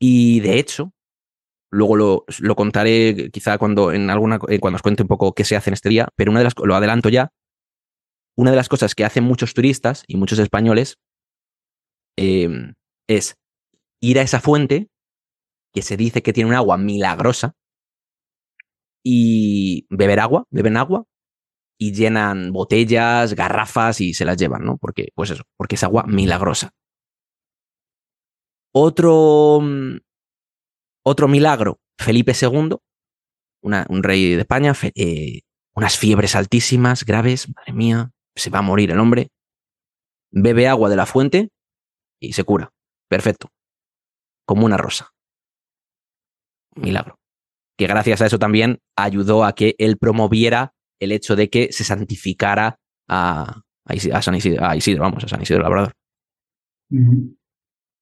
Y 0.00 0.40
de 0.40 0.58
hecho, 0.58 0.92
luego 1.70 1.96
lo, 1.96 2.24
lo 2.40 2.56
contaré 2.56 3.30
quizá 3.32 3.58
cuando 3.58 3.92
en 3.92 4.10
alguna 4.10 4.38
eh, 4.48 4.60
cuando 4.60 4.76
os 4.76 4.82
cuente 4.82 5.02
un 5.02 5.08
poco 5.08 5.32
qué 5.32 5.44
se 5.44 5.56
hace 5.56 5.70
en 5.70 5.74
este 5.74 5.88
día, 5.88 6.08
pero 6.16 6.30
una 6.30 6.40
de 6.40 6.44
las 6.44 6.54
lo 6.62 6.74
adelanto 6.74 7.08
ya. 7.08 7.30
Una 8.36 8.50
de 8.50 8.56
las 8.56 8.68
cosas 8.68 8.94
que 8.94 9.04
hacen 9.04 9.24
muchos 9.24 9.54
turistas 9.54 10.04
y 10.06 10.16
muchos 10.16 10.38
españoles 10.38 10.98
eh, 12.18 12.74
es 13.08 13.36
ir 14.00 14.18
a 14.18 14.22
esa 14.22 14.40
fuente 14.40 14.88
que 15.72 15.82
se 15.82 15.96
dice 15.96 16.22
que 16.22 16.32
tiene 16.32 16.50
un 16.50 16.56
agua 16.56 16.76
milagrosa 16.76 17.54
y 19.02 19.86
beber 19.88 20.20
agua, 20.20 20.44
beben 20.50 20.76
agua 20.76 21.04
y 21.78 21.92
llenan 21.92 22.52
botellas, 22.52 23.34
garrafas 23.34 24.00
y 24.00 24.14
se 24.14 24.24
las 24.24 24.36
llevan, 24.36 24.64
¿no? 24.64 24.78
Porque, 24.78 25.08
pues 25.14 25.30
eso, 25.30 25.44
porque 25.56 25.76
es 25.76 25.84
agua 25.84 26.04
milagrosa. 26.08 26.70
Otro, 28.78 29.58
mm, 29.62 30.00
otro 31.02 31.28
milagro, 31.28 31.80
Felipe 31.98 32.32
II, 32.38 32.76
un 33.62 34.02
rey 34.02 34.34
de 34.34 34.42
España, 34.42 34.74
eh, 34.94 35.40
unas 35.74 35.96
fiebres 35.96 36.36
altísimas, 36.36 37.06
graves, 37.06 37.48
madre 37.56 37.72
mía, 37.72 38.10
se 38.34 38.50
va 38.50 38.58
a 38.58 38.62
morir 38.62 38.90
el 38.90 39.00
hombre. 39.00 39.30
Bebe 40.30 40.68
agua 40.68 40.90
de 40.90 40.96
la 40.96 41.06
fuente 41.06 41.48
y 42.20 42.34
se 42.34 42.44
cura. 42.44 42.70
Perfecto. 43.08 43.48
Como 44.44 44.66
una 44.66 44.76
rosa. 44.76 45.08
Milagro. 46.74 47.18
Que 47.78 47.86
gracias 47.86 48.20
a 48.20 48.26
eso 48.26 48.38
también 48.38 48.80
ayudó 48.94 49.44
a 49.44 49.54
que 49.54 49.74
él 49.78 49.96
promoviera 49.96 50.74
el 51.00 51.12
hecho 51.12 51.34
de 51.34 51.48
que 51.48 51.72
se 51.72 51.82
santificara 51.82 52.78
a, 53.08 53.62
a, 53.86 54.22
San 54.22 54.34
Isidro, 54.34 55.00
vamos, 55.00 55.24
a 55.24 55.28
San 55.28 55.40
Isidro 55.40 55.62
Labrador. 55.62 55.94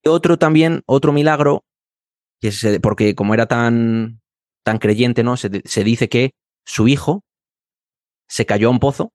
Otro 0.07 0.39
también, 0.39 0.83
otro 0.87 1.13
milagro, 1.13 1.65
que 2.41 2.53
porque 2.81 3.15
como 3.15 3.35
era 3.35 3.47
tan, 3.47 4.21
tan 4.65 4.79
creyente, 4.79 5.23
¿no? 5.23 5.37
Se, 5.37 5.63
se 5.65 5.85
dice 5.85 6.09
que 6.09 6.33
su 6.65 6.89
hijo 6.89 7.23
se 8.29 8.47
cayó 8.47 8.69
a 8.69 8.71
un 8.71 8.81
pozo 8.81 9.13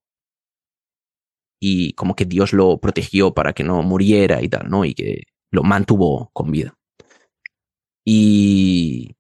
y 1.60 1.94
como 1.94 2.16
que 2.16 2.26
Dios 2.26 2.54
lo 2.54 2.80
protegió 2.80 3.34
para 3.34 3.54
que 3.54 3.64
no 3.64 3.82
muriera 3.84 4.42
y 4.42 4.50
tal, 4.50 4.70
¿no? 4.70 4.86
Y 4.86 4.94
que 4.94 5.24
lo 5.52 5.64
mantuvo 5.64 6.30
con 6.34 6.52
vida. 6.52 6.76
Y, 8.06 9.16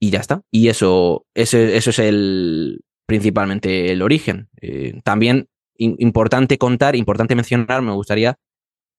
y 0.00 0.10
ya 0.10 0.20
está. 0.20 0.42
Y 0.50 0.68
eso, 0.68 1.24
eso, 1.34 1.56
eso 1.56 1.90
es 1.90 1.98
el, 1.98 2.80
principalmente 3.06 3.92
el 3.92 4.02
origen. 4.02 4.48
Eh, 4.60 5.00
también 5.04 5.46
importante 5.76 6.58
contar, 6.58 6.96
importante 6.96 7.34
mencionar, 7.34 7.82
me 7.82 7.92
gustaría 7.92 8.36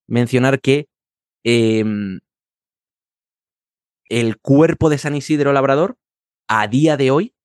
mencionar 0.08 0.62
que 0.62 0.88
em, 1.46 2.20
el 4.10 4.38
cuerpo 4.38 4.90
de 4.90 4.98
San 4.98 5.16
Isidro 5.16 5.54
Labrador, 5.54 5.98
a 6.48 6.68
día 6.68 6.98
de 6.98 7.12
hoy, 7.12 7.36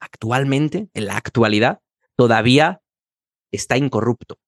actualmente, 0.00 0.88
en 0.94 1.06
la 1.06 1.16
actualidad, 1.16 1.80
todavía 2.16 2.82
está 3.52 3.76
incorrupto. 3.76 4.38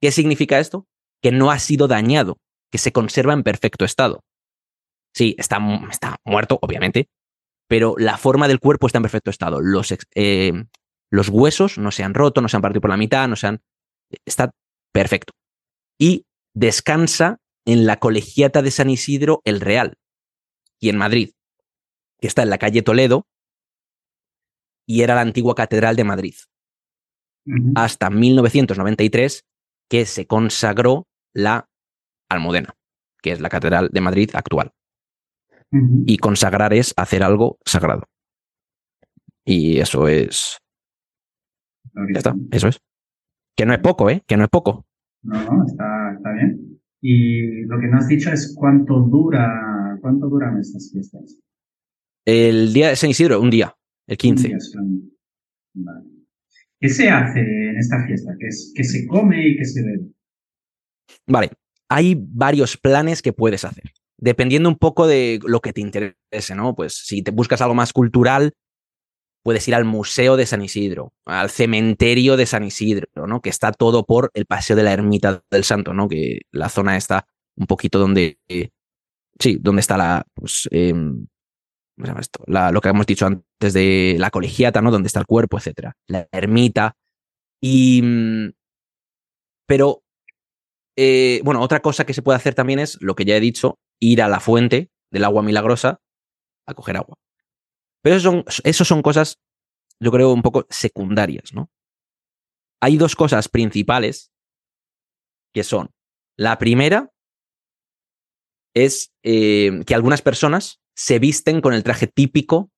¿Qué 0.00 0.10
significa 0.10 0.58
esto? 0.58 0.86
Que 1.22 1.30
no 1.30 1.50
ha 1.50 1.58
sido 1.58 1.88
dañado, 1.88 2.38
que 2.70 2.78
se 2.78 2.92
conserva 2.92 3.34
en 3.34 3.42
perfecto 3.42 3.84
estado. 3.84 4.24
Sí, 5.14 5.34
está, 5.38 5.58
está 5.90 6.16
muerto, 6.24 6.58
obviamente, 6.62 7.08
pero 7.68 7.94
la 7.98 8.16
forma 8.16 8.48
del 8.48 8.60
cuerpo 8.60 8.86
está 8.86 8.98
en 8.98 9.02
perfecto 9.02 9.30
estado. 9.30 9.60
Los, 9.60 9.94
eh, 10.14 10.52
los 11.10 11.28
huesos 11.28 11.78
no 11.78 11.90
se 11.90 12.02
han 12.02 12.14
roto, 12.14 12.40
no 12.40 12.48
se 12.48 12.56
han 12.56 12.62
partido 12.62 12.80
por 12.80 12.90
la 12.90 12.96
mitad, 12.96 13.28
no 13.28 13.36
se 13.36 13.48
han... 13.48 13.62
Está 14.24 14.52
perfecto. 14.92 15.34
Y 15.98 16.24
descansa 16.54 17.40
en 17.68 17.84
la 17.84 17.98
colegiata 17.98 18.62
de 18.62 18.70
San 18.70 18.88
Isidro 18.88 19.42
el 19.44 19.60
Real, 19.60 19.98
y 20.80 20.88
en 20.88 20.96
Madrid, 20.96 21.32
que 22.18 22.26
está 22.26 22.42
en 22.42 22.48
la 22.48 22.56
calle 22.56 22.80
Toledo, 22.80 23.26
y 24.86 25.02
era 25.02 25.14
la 25.14 25.20
antigua 25.20 25.54
Catedral 25.54 25.94
de 25.94 26.04
Madrid. 26.04 26.34
Hasta 27.74 28.08
1993, 28.08 29.44
que 29.90 30.06
se 30.06 30.26
consagró 30.26 31.06
la 31.34 31.68
Almudena, 32.30 32.74
que 33.20 33.32
es 33.32 33.40
la 33.40 33.50
Catedral 33.50 33.90
de 33.92 34.00
Madrid 34.00 34.30
actual. 34.32 34.72
Y 36.06 36.16
consagrar 36.16 36.72
es 36.72 36.94
hacer 36.96 37.22
algo 37.22 37.58
sagrado. 37.66 38.04
Y 39.44 39.78
eso 39.78 40.08
es. 40.08 40.58
Ya 41.94 42.18
está, 42.18 42.34
eso 42.50 42.68
es. 42.68 42.80
Que 43.54 43.66
no 43.66 43.74
es 43.74 43.80
poco, 43.80 44.08
¿eh? 44.08 44.22
Que 44.26 44.38
no 44.38 44.44
es 44.44 44.50
poco. 44.50 44.86
No, 45.22 45.42
no, 45.44 45.66
está, 45.66 46.14
está 46.16 46.32
bien. 46.32 46.77
Y 47.00 47.62
lo 47.62 47.78
que 47.78 47.86
no 47.86 47.98
has 47.98 48.08
dicho 48.08 48.30
es 48.32 48.54
cuánto 48.56 49.00
dura, 49.00 49.98
cuánto 50.00 50.28
duran 50.28 50.58
estas 50.58 50.90
fiestas. 50.92 51.38
El 52.24 52.72
día 52.72 52.88
de 52.88 52.96
San 52.96 53.10
Isidro, 53.10 53.40
un 53.40 53.50
día, 53.50 53.74
el 54.06 54.16
15. 54.16 54.56
¿Qué 56.80 56.88
se 56.88 57.08
hace 57.08 57.40
en 57.40 57.76
esta 57.76 58.04
fiesta? 58.06 58.34
¿Qué, 58.38 58.48
es, 58.48 58.72
¿Qué 58.74 58.84
se 58.84 59.06
come 59.06 59.48
y 59.48 59.56
qué 59.56 59.64
se 59.64 59.82
bebe? 59.82 60.08
Vale, 61.26 61.50
hay 61.88 62.16
varios 62.18 62.76
planes 62.76 63.22
que 63.22 63.32
puedes 63.32 63.64
hacer 63.64 63.84
dependiendo 64.18 64.68
un 64.68 64.76
poco 64.76 65.06
de 65.06 65.40
lo 65.44 65.60
que 65.60 65.72
te 65.72 65.80
interese, 65.80 66.54
¿no? 66.54 66.74
Pues 66.74 66.94
si 66.94 67.22
te 67.22 67.30
buscas 67.30 67.62
algo 67.62 67.74
más 67.74 67.92
cultural, 67.92 68.52
puedes 69.48 69.66
ir 69.66 69.74
al 69.74 69.86
Museo 69.86 70.36
de 70.36 70.44
San 70.44 70.60
Isidro, 70.60 71.14
al 71.24 71.48
cementerio 71.48 72.36
de 72.36 72.44
San 72.44 72.64
Isidro, 72.64 73.08
¿no? 73.26 73.40
Que 73.40 73.48
está 73.48 73.72
todo 73.72 74.04
por 74.04 74.30
el 74.34 74.44
Paseo 74.44 74.76
de 74.76 74.82
la 74.82 74.92
Ermita 74.92 75.42
del 75.50 75.64
Santo, 75.64 75.94
¿no? 75.94 76.06
Que 76.06 76.42
la 76.52 76.68
zona 76.68 76.98
está 76.98 77.26
un 77.56 77.66
poquito 77.66 77.98
donde, 77.98 78.38
sí, 79.38 79.56
donde 79.58 79.80
está 79.80 79.96
la, 79.96 80.26
pues, 80.34 80.68
em, 80.70 81.26
¿cómo 81.96 82.04
se 82.04 82.08
llama 82.08 82.20
esto? 82.20 82.44
lo 82.46 82.80
que 82.82 82.88
hemos 82.90 83.06
dicho 83.06 83.24
antes 83.24 83.72
de 83.72 84.16
la 84.18 84.28
colegiata, 84.28 84.82
¿no? 84.82 84.90
Donde 84.90 85.06
está 85.06 85.20
el 85.20 85.26
cuerpo, 85.26 85.56
etcétera. 85.56 85.94
La 86.08 86.28
ermita. 86.30 86.94
Y, 87.58 88.02
mm, 88.02 88.50
pero, 89.66 90.02
eh, 90.94 91.40
bueno, 91.42 91.62
otra 91.62 91.80
cosa 91.80 92.04
que 92.04 92.12
se 92.12 92.20
puede 92.20 92.36
hacer 92.36 92.54
también 92.54 92.80
es 92.80 92.98
lo 93.00 93.14
que 93.14 93.24
ya 93.24 93.34
he 93.34 93.40
dicho, 93.40 93.78
ir 93.98 94.20
a 94.20 94.28
la 94.28 94.40
fuente 94.40 94.90
del 95.10 95.24
agua 95.24 95.42
milagrosa 95.42 96.02
a 96.66 96.74
coger 96.74 96.98
agua. 96.98 97.16
Pero 98.02 98.16
eso 98.16 98.30
son, 98.30 98.44
eso 98.64 98.84
son 98.84 99.02
cosas, 99.02 99.40
yo 100.00 100.10
creo, 100.10 100.32
un 100.32 100.42
poco 100.42 100.66
secundarias, 100.70 101.52
¿no? 101.52 101.70
Hay 102.80 102.96
dos 102.96 103.16
cosas 103.16 103.48
principales 103.48 104.30
que 105.52 105.64
son, 105.64 105.90
la 106.36 106.58
primera 106.58 107.10
es 108.74 109.12
eh, 109.24 109.82
que 109.86 109.94
algunas 109.94 110.22
personas 110.22 110.80
se 110.94 111.18
visten 111.18 111.60
con 111.60 111.74
el 111.74 111.82
traje 111.82 112.06
típico 112.06 112.70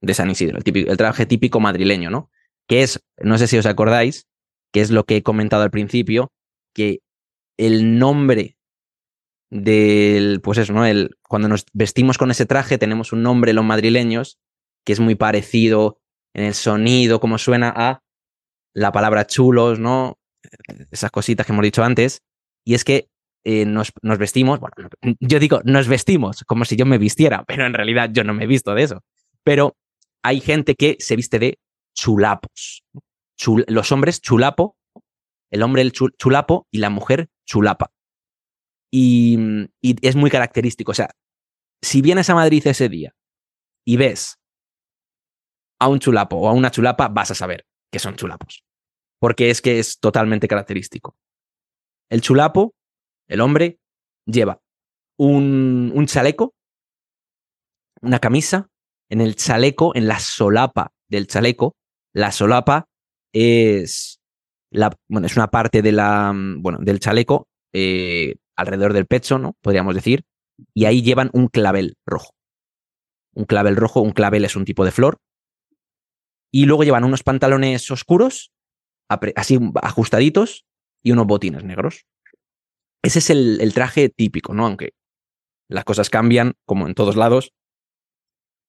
de 0.00 0.14
San 0.14 0.30
Isidro, 0.30 0.58
el, 0.64 0.96
traje 0.96 1.26
típico 1.26 1.58
madrileño, 1.58 2.10
¿no? 2.10 2.30
Que 2.68 2.82
es, 2.82 3.00
no 3.18 3.38
sé 3.38 3.46
si 3.46 3.58
os 3.58 3.66
acordáis, 3.66 4.28
que 4.72 4.80
es 4.80 4.90
lo 4.90 5.04
que 5.04 5.16
he 5.16 5.22
comentado 5.22 5.62
al 5.62 5.70
principio, 5.70 6.32
que 6.74 7.00
el 7.56 7.98
nombre 7.98 8.55
del, 9.50 10.40
pues 10.42 10.58
eso, 10.58 10.72
¿no? 10.72 10.84
El, 10.84 11.16
cuando 11.22 11.48
nos 11.48 11.66
vestimos 11.72 12.18
con 12.18 12.30
ese 12.30 12.46
traje 12.46 12.78
tenemos 12.78 13.12
un 13.12 13.22
nombre 13.22 13.52
los 13.52 13.64
madrileños 13.64 14.38
que 14.84 14.92
es 14.92 15.00
muy 15.00 15.14
parecido 15.14 16.00
en 16.34 16.44
el 16.44 16.54
sonido, 16.54 17.20
como 17.20 17.38
suena 17.38 17.72
a 17.74 18.02
la 18.72 18.92
palabra 18.92 19.26
chulos, 19.26 19.78
¿no? 19.78 20.18
Esas 20.90 21.10
cositas 21.10 21.46
que 21.46 21.52
hemos 21.52 21.64
dicho 21.64 21.82
antes. 21.82 22.22
Y 22.64 22.74
es 22.74 22.84
que 22.84 23.08
eh, 23.44 23.64
nos, 23.64 23.92
nos, 24.02 24.18
vestimos, 24.18 24.60
bueno, 24.60 24.74
yo 25.20 25.38
digo, 25.38 25.60
nos 25.64 25.88
vestimos 25.88 26.44
como 26.46 26.64
si 26.64 26.76
yo 26.76 26.84
me 26.84 26.98
vistiera, 26.98 27.44
pero 27.46 27.64
en 27.64 27.74
realidad 27.74 28.10
yo 28.12 28.24
no 28.24 28.34
me 28.34 28.44
he 28.44 28.46
visto 28.46 28.74
de 28.74 28.82
eso. 28.82 29.02
Pero 29.44 29.76
hay 30.22 30.40
gente 30.40 30.74
que 30.74 30.96
se 30.98 31.16
viste 31.16 31.38
de 31.38 31.58
chulapos. 31.94 32.84
los 33.68 33.92
hombres 33.92 34.20
chulapo, 34.20 34.76
el 35.50 35.62
hombre 35.62 35.82
el 35.82 35.92
chulapo 35.92 36.66
y 36.70 36.78
la 36.78 36.90
mujer 36.90 37.28
chulapa. 37.44 37.92
Y, 38.90 39.38
y, 39.80 39.96
es 40.06 40.16
muy 40.16 40.30
característico. 40.30 40.92
O 40.92 40.94
sea, 40.94 41.10
si 41.82 42.02
vienes 42.02 42.30
a 42.30 42.34
Madrid 42.34 42.66
ese 42.66 42.88
día 42.88 43.14
y 43.84 43.96
ves 43.96 44.38
a 45.78 45.88
un 45.88 45.98
chulapo 45.98 46.36
o 46.36 46.48
a 46.48 46.52
una 46.52 46.70
chulapa, 46.70 47.08
vas 47.08 47.30
a 47.30 47.34
saber 47.34 47.66
que 47.92 47.98
son 47.98 48.16
chulapos. 48.16 48.64
Porque 49.18 49.50
es 49.50 49.60
que 49.60 49.78
es 49.78 49.98
totalmente 49.98 50.48
característico. 50.48 51.16
El 52.10 52.20
chulapo 52.20 52.74
el 53.28 53.40
hombre 53.40 53.78
lleva 54.24 54.60
un, 55.18 55.92
un 55.94 56.06
chaleco, 56.06 56.54
una 58.00 58.18
camisa, 58.18 58.68
en 59.08 59.20
el 59.20 59.36
chaleco, 59.36 59.94
en 59.94 60.06
la 60.06 60.18
solapa 60.18 60.92
del 61.08 61.26
chaleco, 61.26 61.76
la 62.12 62.32
solapa 62.32 62.88
es, 63.32 64.20
la, 64.70 64.96
bueno, 65.08 65.26
es 65.26 65.36
una 65.36 65.48
parte 65.48 65.82
de 65.82 65.92
la, 65.92 66.32
bueno, 66.34 66.78
del 66.80 67.00
chaleco 67.00 67.48
eh, 67.72 68.36
alrededor 68.56 68.92
del 68.92 69.06
pecho, 69.06 69.38
¿no? 69.38 69.56
Podríamos 69.60 69.94
decir, 69.94 70.24
y 70.74 70.86
ahí 70.86 71.02
llevan 71.02 71.30
un 71.32 71.48
clavel 71.48 71.96
rojo. 72.06 72.34
Un 73.34 73.44
clavel 73.44 73.76
rojo, 73.76 74.00
un 74.00 74.12
clavel 74.12 74.44
es 74.44 74.56
un 74.56 74.64
tipo 74.64 74.84
de 74.84 74.92
flor. 74.92 75.18
Y 76.50 76.64
luego 76.64 76.84
llevan 76.84 77.04
unos 77.04 77.22
pantalones 77.22 77.90
oscuros, 77.90 78.50
así 79.08 79.58
ajustaditos, 79.82 80.64
y 81.02 81.12
unos 81.12 81.26
botines 81.26 81.64
negros. 81.64 82.06
Ese 83.02 83.18
es 83.18 83.30
el, 83.30 83.72
traje 83.74 84.08
típico, 84.08 84.54
¿no? 84.54 84.66
Aunque 84.66 84.94
las 85.68 85.84
cosas 85.84 86.10
cambian, 86.10 86.54
como 86.64 86.86
en 86.86 86.94
todos 86.94 87.16
lados. 87.16 87.52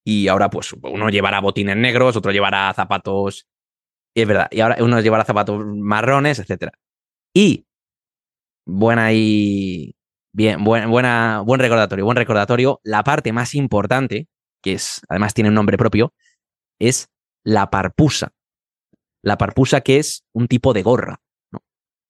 Y 0.04 0.28
ahora, 0.28 0.50
pues, 0.50 0.72
uno 0.82 1.08
llevará 1.10 1.40
botines 1.40 1.76
negros, 1.76 2.16
otro 2.16 2.30
llevará 2.30 2.72
zapatos. 2.74 3.48
Es 4.14 4.26
verdad. 4.26 4.48
Y 4.50 4.60
ahora 4.60 4.76
uno 4.80 5.00
llevará 5.00 5.24
zapatos 5.24 5.64
marrones, 5.66 6.38
etc. 6.38 6.72
Y 7.34 7.66
buena 8.68 9.12
y. 9.12 9.96
Bien, 10.32 10.62
buena, 10.62 11.40
buen 11.40 11.58
recordatorio, 11.58 12.04
buen 12.04 12.16
recordatorio. 12.16 12.80
La 12.84 13.02
parte 13.02 13.32
más 13.32 13.54
importante, 13.54 14.28
que 14.62 14.74
es, 14.74 15.00
además 15.08 15.34
tiene 15.34 15.48
un 15.48 15.54
nombre 15.54 15.78
propio, 15.78 16.14
es 16.78 17.08
la 17.42 17.70
parpusa. 17.70 18.32
La 19.22 19.36
parpusa, 19.38 19.80
que 19.80 19.98
es 19.98 20.24
un 20.32 20.46
tipo 20.46 20.74
de 20.74 20.82
gorra. 20.82 21.20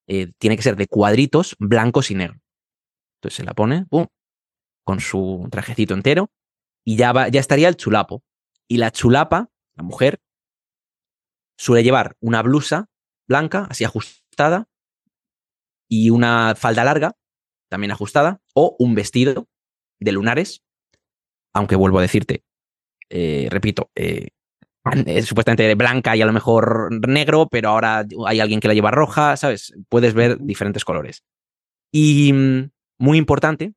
Eh, 0.08 0.32
tiene 0.38 0.56
que 0.56 0.62
ser 0.62 0.76
de 0.76 0.88
cuadritos 0.88 1.54
blancos 1.58 2.10
y 2.10 2.16
negros. 2.16 2.40
Entonces 3.18 3.36
se 3.36 3.44
la 3.44 3.54
pone, 3.54 3.86
con 4.84 5.00
su 5.00 5.48
trajecito 5.50 5.94
entero, 5.94 6.30
y 6.84 6.96
ya, 6.96 7.12
va, 7.12 7.28
ya 7.28 7.40
estaría 7.40 7.68
el 7.68 7.76
chulapo. 7.76 8.22
Y 8.66 8.78
la 8.78 8.90
chulapa, 8.90 9.48
la 9.74 9.82
mujer, 9.84 10.20
suele 11.56 11.82
llevar 11.82 12.16
una 12.20 12.42
blusa 12.42 12.90
blanca, 13.26 13.66
así 13.70 13.84
ajustada, 13.84 14.68
y 15.88 16.10
una 16.10 16.54
falda 16.54 16.84
larga, 16.84 17.12
también 17.68 17.90
ajustada, 17.90 18.40
o 18.54 18.76
un 18.78 18.94
vestido 18.94 19.48
de 20.00 20.12
lunares, 20.12 20.62
aunque 21.54 21.76
vuelvo 21.76 21.98
a 21.98 22.02
decirte, 22.02 22.44
eh, 23.10 23.48
repito, 23.50 23.90
eh, 23.94 24.28
es 25.06 25.26
supuestamente 25.26 25.74
blanca 25.74 26.16
y 26.16 26.22
a 26.22 26.26
lo 26.26 26.32
mejor 26.32 26.88
negro, 27.08 27.48
pero 27.50 27.70
ahora 27.70 28.06
hay 28.26 28.40
alguien 28.40 28.60
que 28.60 28.68
la 28.68 28.74
lleva 28.74 28.90
roja, 28.90 29.36
¿sabes? 29.36 29.74
Puedes 29.88 30.14
ver 30.14 30.38
diferentes 30.40 30.84
colores. 30.84 31.24
Y 31.92 32.32
mm, 32.32 32.70
muy 32.98 33.18
importante, 33.18 33.74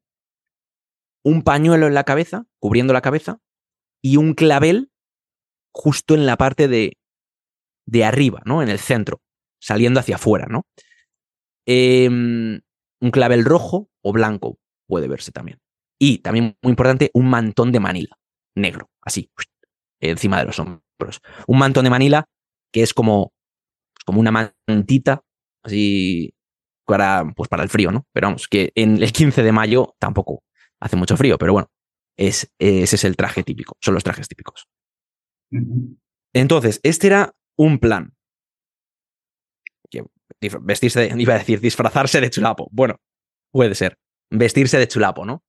un 1.24 1.44
pañuelo 1.44 1.88
en 1.88 1.94
la 1.94 2.04
cabeza, 2.04 2.46
cubriendo 2.60 2.94
la 2.94 3.02
cabeza, 3.02 3.40
y 4.02 4.18
un 4.18 4.34
clavel 4.34 4.92
justo 5.74 6.16
en 6.16 6.26
la 6.26 6.38
parte 6.38 6.68
de, 6.68 6.98
de 7.86 8.04
arriba, 8.04 8.42
¿no? 8.46 8.62
En 8.62 8.70
el 8.70 8.80
centro, 8.80 9.22
saliendo 9.60 10.00
hacia 10.00 10.16
afuera, 10.16 10.48
¿no? 10.50 10.66
Em, 11.66 12.62
un 13.00 13.12
clavel 13.12 13.46
rojo 13.46 13.90
o 14.04 14.14
blanco 14.14 14.58
puede 14.88 15.08
verse 15.08 15.32
también. 15.32 15.60
Y 16.00 16.20
también 16.20 16.58
muy 16.62 16.72
importante, 16.72 17.12
un 17.14 17.30
mantón 17.30 17.72
de 17.72 17.80
Manila, 17.80 18.18
negro, 18.56 18.90
así, 19.02 19.30
encima 20.00 20.40
de 20.40 20.46
los 20.46 20.60
hombros. 20.60 21.22
Un 21.48 21.60
mantón 21.60 21.84
de 21.84 21.90
Manila 21.90 22.26
que 22.72 22.82
es 22.82 22.94
como, 22.94 23.34
como 24.06 24.20
una 24.20 24.54
mantita, 24.68 25.22
así 25.64 26.34
para, 26.86 27.32
pues 27.36 27.50
para 27.50 27.64
el 27.64 27.70
frío, 27.70 27.92
¿no? 27.92 28.06
Pero 28.14 28.28
vamos, 28.28 28.48
que 28.48 28.72
en 28.76 29.02
el 29.02 29.12
15 29.12 29.44
de 29.44 29.52
mayo 29.52 29.96
tampoco 30.00 30.44
hace 30.80 30.96
mucho 30.96 31.18
frío, 31.18 31.38
pero 31.38 31.54
bueno, 31.54 31.70
es, 32.18 32.52
ese 32.60 32.96
es 32.96 33.04
el 33.04 33.16
traje 33.16 33.44
típico, 33.44 33.78
son 33.82 33.94
los 33.94 34.04
trajes 34.04 34.28
típicos. 34.28 34.68
Entonces, 36.34 36.80
este 36.84 37.08
era 37.08 37.36
un 37.58 37.80
plan. 37.80 38.14
Vestirse, 40.62 41.00
de, 41.00 41.14
iba 41.22 41.36
a 41.36 41.40
decir, 41.40 41.60
disfrazarse 41.60 42.22
de 42.22 42.30
chulapo. 42.30 42.68
Bueno, 42.72 42.98
puede 43.52 43.76
ser. 43.76 43.98
Vestirse 44.30 44.78
de 44.78 44.88
chulapo, 44.88 45.26
¿no? 45.26 45.44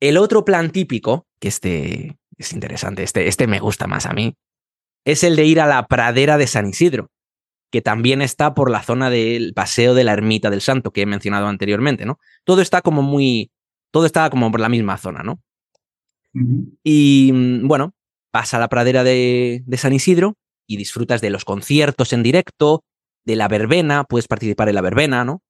El 0.00 0.16
otro 0.16 0.44
plan 0.44 0.70
típico, 0.70 1.26
que 1.40 1.48
este, 1.48 2.18
es 2.36 2.52
interesante, 2.52 3.02
este, 3.02 3.28
este 3.28 3.46
me 3.46 3.60
gusta 3.60 3.86
más 3.86 4.06
a 4.06 4.12
mí, 4.12 4.36
es 5.04 5.24
el 5.24 5.36
de 5.36 5.44
ir 5.44 5.60
a 5.60 5.66
la 5.66 5.86
pradera 5.86 6.38
de 6.38 6.46
San 6.46 6.68
Isidro, 6.68 7.10
que 7.70 7.82
también 7.82 8.22
está 8.22 8.54
por 8.54 8.70
la 8.70 8.82
zona 8.82 9.10
del 9.10 9.52
paseo 9.54 9.94
de 9.94 10.04
la 10.04 10.12
ermita 10.12 10.50
del 10.50 10.60
santo 10.60 10.92
que 10.92 11.02
he 11.02 11.06
mencionado 11.06 11.46
anteriormente, 11.48 12.04
¿no? 12.04 12.18
Todo 12.44 12.62
está 12.62 12.82
como 12.82 13.02
muy, 13.02 13.50
todo 13.90 14.06
está 14.06 14.30
como 14.30 14.50
por 14.50 14.60
la 14.60 14.68
misma 14.68 14.96
zona, 14.96 15.22
¿no? 15.22 15.40
Y 16.82 17.30
mm, 17.32 17.66
bueno, 17.68 17.94
pasa 18.30 18.56
a 18.56 18.60
la 18.60 18.68
pradera 18.68 19.04
de, 19.04 19.62
de, 19.64 19.76
San 19.76 19.92
Isidro 19.92 20.36
y 20.66 20.76
disfrutas 20.76 21.20
de 21.20 21.30
los 21.30 21.44
conciertos 21.44 22.12
en 22.12 22.22
directo, 22.22 22.82
de 23.24 23.36
la 23.36 23.48
verbena, 23.48 24.04
puedes 24.04 24.28
participar 24.28 24.68
en 24.68 24.74
la 24.74 24.80
verbena, 24.80 25.24
¿no? 25.24 25.42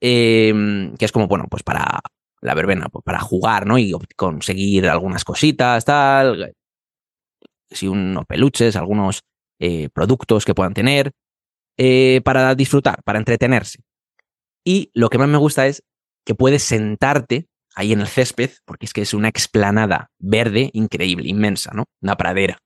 Em, 0.00 0.96
que 0.96 1.04
es 1.04 1.12
como, 1.12 1.28
bueno, 1.28 1.46
pues 1.48 1.62
para 1.62 2.00
la 2.40 2.54
verbena, 2.54 2.88
pues 2.88 3.04
para 3.04 3.20
jugar, 3.20 3.66
¿no? 3.66 3.78
Y 3.78 3.92
conseguir 4.16 4.88
algunas 4.88 5.24
cositas, 5.24 5.84
tal. 5.84 6.54
Si 7.70 7.86
unos 7.88 8.26
peluches, 8.26 8.76
algunos 8.76 9.22
eh, 9.60 9.88
productos 9.92 10.44
que 10.44 10.54
puedan 10.54 10.74
tener, 10.74 11.12
eh, 11.76 12.20
para 12.24 12.54
disfrutar, 12.54 13.02
para 13.04 13.18
entretenerse. 13.18 13.78
Y 14.64 14.90
lo 14.94 15.08
que 15.08 15.18
más 15.18 15.28
me 15.28 15.38
gusta 15.38 15.66
es 15.66 15.82
que 16.24 16.34
puedes 16.34 16.62
sentarte 16.62 17.46
ahí 17.74 17.92
en 17.92 18.00
el 18.00 18.08
césped, 18.08 18.50
porque 18.64 18.86
es 18.86 18.92
que 18.92 19.02
es 19.02 19.14
una 19.14 19.28
explanada 19.28 20.10
verde 20.18 20.70
increíble, 20.74 21.28
inmensa, 21.28 21.72
¿no? 21.74 21.84
Una 22.00 22.16
pradera. 22.16 22.58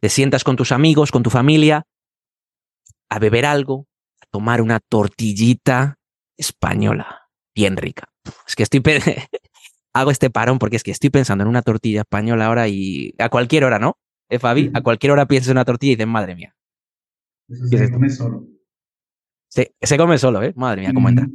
Te 0.00 0.08
sientas 0.08 0.44
con 0.44 0.56
tus 0.56 0.72
amigos, 0.72 1.10
con 1.10 1.22
tu 1.22 1.30
familia, 1.30 1.84
a 3.08 3.18
beber 3.18 3.46
algo, 3.46 3.86
a 4.20 4.26
tomar 4.30 4.60
una 4.60 4.80
tortillita 4.80 5.98
española, 6.36 7.28
bien 7.54 7.76
rica. 7.76 8.08
Es 8.46 8.56
que 8.56 8.62
estoy. 8.62 8.82
Hago 9.94 10.10
este 10.10 10.30
parón 10.30 10.58
porque 10.58 10.76
es 10.76 10.82
que 10.82 10.90
estoy 10.90 11.10
pensando 11.10 11.42
en 11.42 11.48
una 11.48 11.62
tortilla 11.62 12.00
española 12.00 12.46
ahora 12.46 12.68
y 12.68 13.14
a 13.18 13.28
cualquier 13.30 13.64
hora, 13.64 13.78
¿no? 13.78 13.98
¿Eh, 14.28 14.38
Fabi? 14.38 14.70
A 14.74 14.82
cualquier 14.82 15.12
hora 15.12 15.26
piensas 15.26 15.48
en 15.48 15.56
una 15.56 15.64
tortilla 15.64 15.92
y 15.92 15.96
dices, 15.96 16.06
madre 16.06 16.36
mía. 16.36 16.54
Eso 17.48 17.66
se 17.66 17.90
come 17.90 18.10
solo. 18.10 18.46
Se, 19.48 19.74
se, 19.80 19.96
come 19.96 20.18
solo, 20.18 20.42
¿eh? 20.42 20.52
Madre 20.54 20.82
mía, 20.82 20.92
cómo 20.92 21.08
entra. 21.08 21.26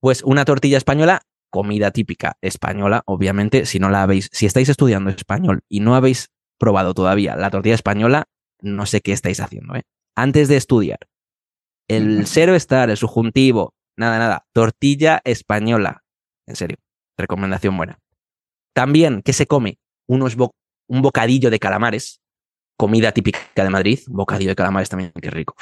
Pues 0.00 0.22
una 0.22 0.46
tortilla 0.46 0.78
española, 0.78 1.20
comida 1.50 1.90
típica 1.90 2.38
española, 2.40 3.02
obviamente, 3.04 3.66
si 3.66 3.78
no 3.78 3.90
la 3.90 4.02
habéis, 4.02 4.30
si 4.32 4.46
estáis 4.46 4.70
estudiando 4.70 5.10
español 5.10 5.60
y 5.68 5.80
no 5.80 5.94
habéis 5.94 6.30
probado 6.58 6.94
todavía 6.94 7.36
la 7.36 7.50
tortilla 7.50 7.74
española, 7.74 8.24
no 8.62 8.86
sé 8.86 9.02
qué 9.02 9.12
estáis 9.12 9.40
haciendo, 9.40 9.74
¿eh? 9.74 9.82
Antes 10.18 10.48
de 10.48 10.56
estudiar, 10.56 10.98
el 11.88 12.26
cero 12.26 12.54
estar, 12.54 12.90
el 12.90 12.96
subjuntivo, 12.96 13.74
Nada, 13.98 14.18
nada. 14.18 14.46
Tortilla 14.52 15.20
española. 15.24 16.04
En 16.46 16.54
serio. 16.54 16.76
Recomendación 17.18 17.76
buena. 17.76 17.98
También, 18.72 19.22
¿qué 19.22 19.32
se 19.32 19.46
come? 19.46 19.80
Unos 20.06 20.36
un 20.36 21.02
bocadillo 21.02 21.50
de 21.50 21.58
calamares. 21.58 22.20
Comida 22.78 23.10
típica 23.10 23.40
de 23.56 23.70
Madrid. 23.70 23.98
Un 24.08 24.18
bocadillo 24.18 24.50
de 24.50 24.56
calamares 24.56 24.88
también, 24.88 25.12
qué 25.20 25.30
rico. 25.30 25.56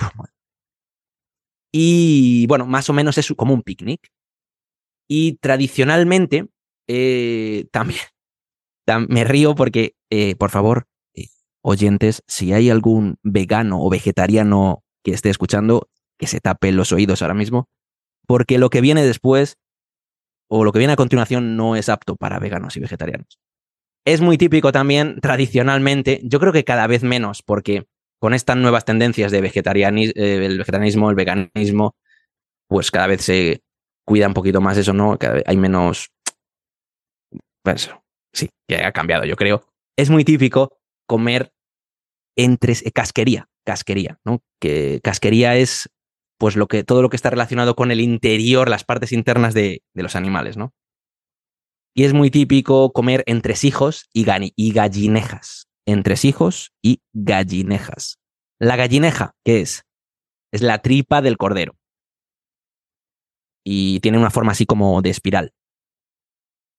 y 1.72 2.46
bueno, 2.46 2.66
más 2.66 2.90
o 2.90 2.92
menos 2.92 3.16
es 3.16 3.32
como 3.34 3.54
un 3.54 3.62
picnic. 3.62 4.06
Y 5.08 5.38
tradicionalmente, 5.38 6.48
eh, 6.88 7.68
también, 7.72 8.00
me 9.08 9.24
río 9.24 9.54
porque, 9.54 9.96
eh, 10.10 10.36
por 10.36 10.50
favor, 10.50 10.86
oyentes, 11.66 12.22
si 12.28 12.52
hay 12.52 12.70
algún 12.70 13.18
vegano 13.24 13.82
o 13.82 13.90
vegetariano 13.90 14.84
que 15.02 15.10
esté 15.10 15.30
escuchando, 15.30 15.88
que 16.16 16.28
se 16.28 16.40
tape 16.40 16.70
los 16.70 16.92
oídos 16.92 17.22
ahora 17.22 17.34
mismo, 17.34 17.68
porque 18.26 18.58
lo 18.58 18.70
que 18.70 18.80
viene 18.80 19.04
después 19.04 19.58
o 20.48 20.64
lo 20.64 20.70
que 20.70 20.78
viene 20.78 20.92
a 20.92 20.96
continuación 20.96 21.56
no 21.56 21.74
es 21.74 21.88
apto 21.88 22.14
para 22.14 22.38
veganos 22.38 22.76
y 22.76 22.80
vegetarianos. 22.80 23.40
Es 24.04 24.20
muy 24.20 24.38
típico 24.38 24.70
también, 24.70 25.20
tradicionalmente, 25.20 26.20
yo 26.22 26.38
creo 26.38 26.52
que 26.52 26.62
cada 26.62 26.86
vez 26.86 27.02
menos, 27.02 27.42
porque 27.42 27.88
con 28.20 28.32
estas 28.32 28.56
nuevas 28.56 28.84
tendencias 28.84 29.32
de 29.32 29.40
vegetarianismo, 29.40 30.12
eh, 30.14 30.46
el 30.46 30.58
vegetarianismo, 30.58 31.10
el 31.10 31.16
veganismo, 31.16 31.96
pues 32.68 32.92
cada 32.92 33.08
vez 33.08 33.22
se 33.22 33.64
cuida 34.06 34.28
un 34.28 34.34
poquito 34.34 34.60
más 34.60 34.78
eso, 34.78 34.92
¿no? 34.92 35.18
hay 35.44 35.56
menos... 35.56 36.10
Pues, 37.64 37.90
sí, 38.32 38.50
que 38.68 38.76
ha 38.76 38.92
cambiado, 38.92 39.24
yo 39.24 39.34
creo. 39.34 39.64
Es 39.96 40.10
muy 40.10 40.24
típico 40.24 40.78
comer 41.08 41.50
entre 42.36 42.74
casquería, 42.92 43.48
casquería, 43.64 44.18
¿no? 44.24 44.42
Que 44.60 45.00
casquería 45.02 45.56
es 45.56 45.90
pues 46.38 46.56
lo 46.56 46.68
que, 46.68 46.84
todo 46.84 47.02
lo 47.02 47.08
que 47.08 47.16
está 47.16 47.30
relacionado 47.30 47.76
con 47.76 47.90
el 47.90 48.00
interior, 48.00 48.68
las 48.68 48.84
partes 48.84 49.12
internas 49.12 49.54
de, 49.54 49.82
de 49.94 50.02
los 50.02 50.16
animales, 50.16 50.56
¿no? 50.56 50.74
Y 51.98 52.04
es 52.04 52.12
muy 52.12 52.30
típico 52.30 52.92
comer 52.92 53.24
entresijos 53.26 54.04
y, 54.12 54.26
y 54.54 54.72
gallinejas. 54.72 55.66
Entresijos 55.86 56.72
y 56.82 57.00
gallinejas. 57.14 58.18
La 58.60 58.76
gallineja, 58.76 59.34
¿qué 59.42 59.62
es? 59.62 59.84
Es 60.52 60.60
la 60.60 60.82
tripa 60.82 61.22
del 61.22 61.38
cordero. 61.38 61.74
Y 63.64 64.00
tiene 64.00 64.18
una 64.18 64.30
forma 64.30 64.52
así 64.52 64.66
como 64.66 65.00
de 65.00 65.08
espiral. 65.08 65.54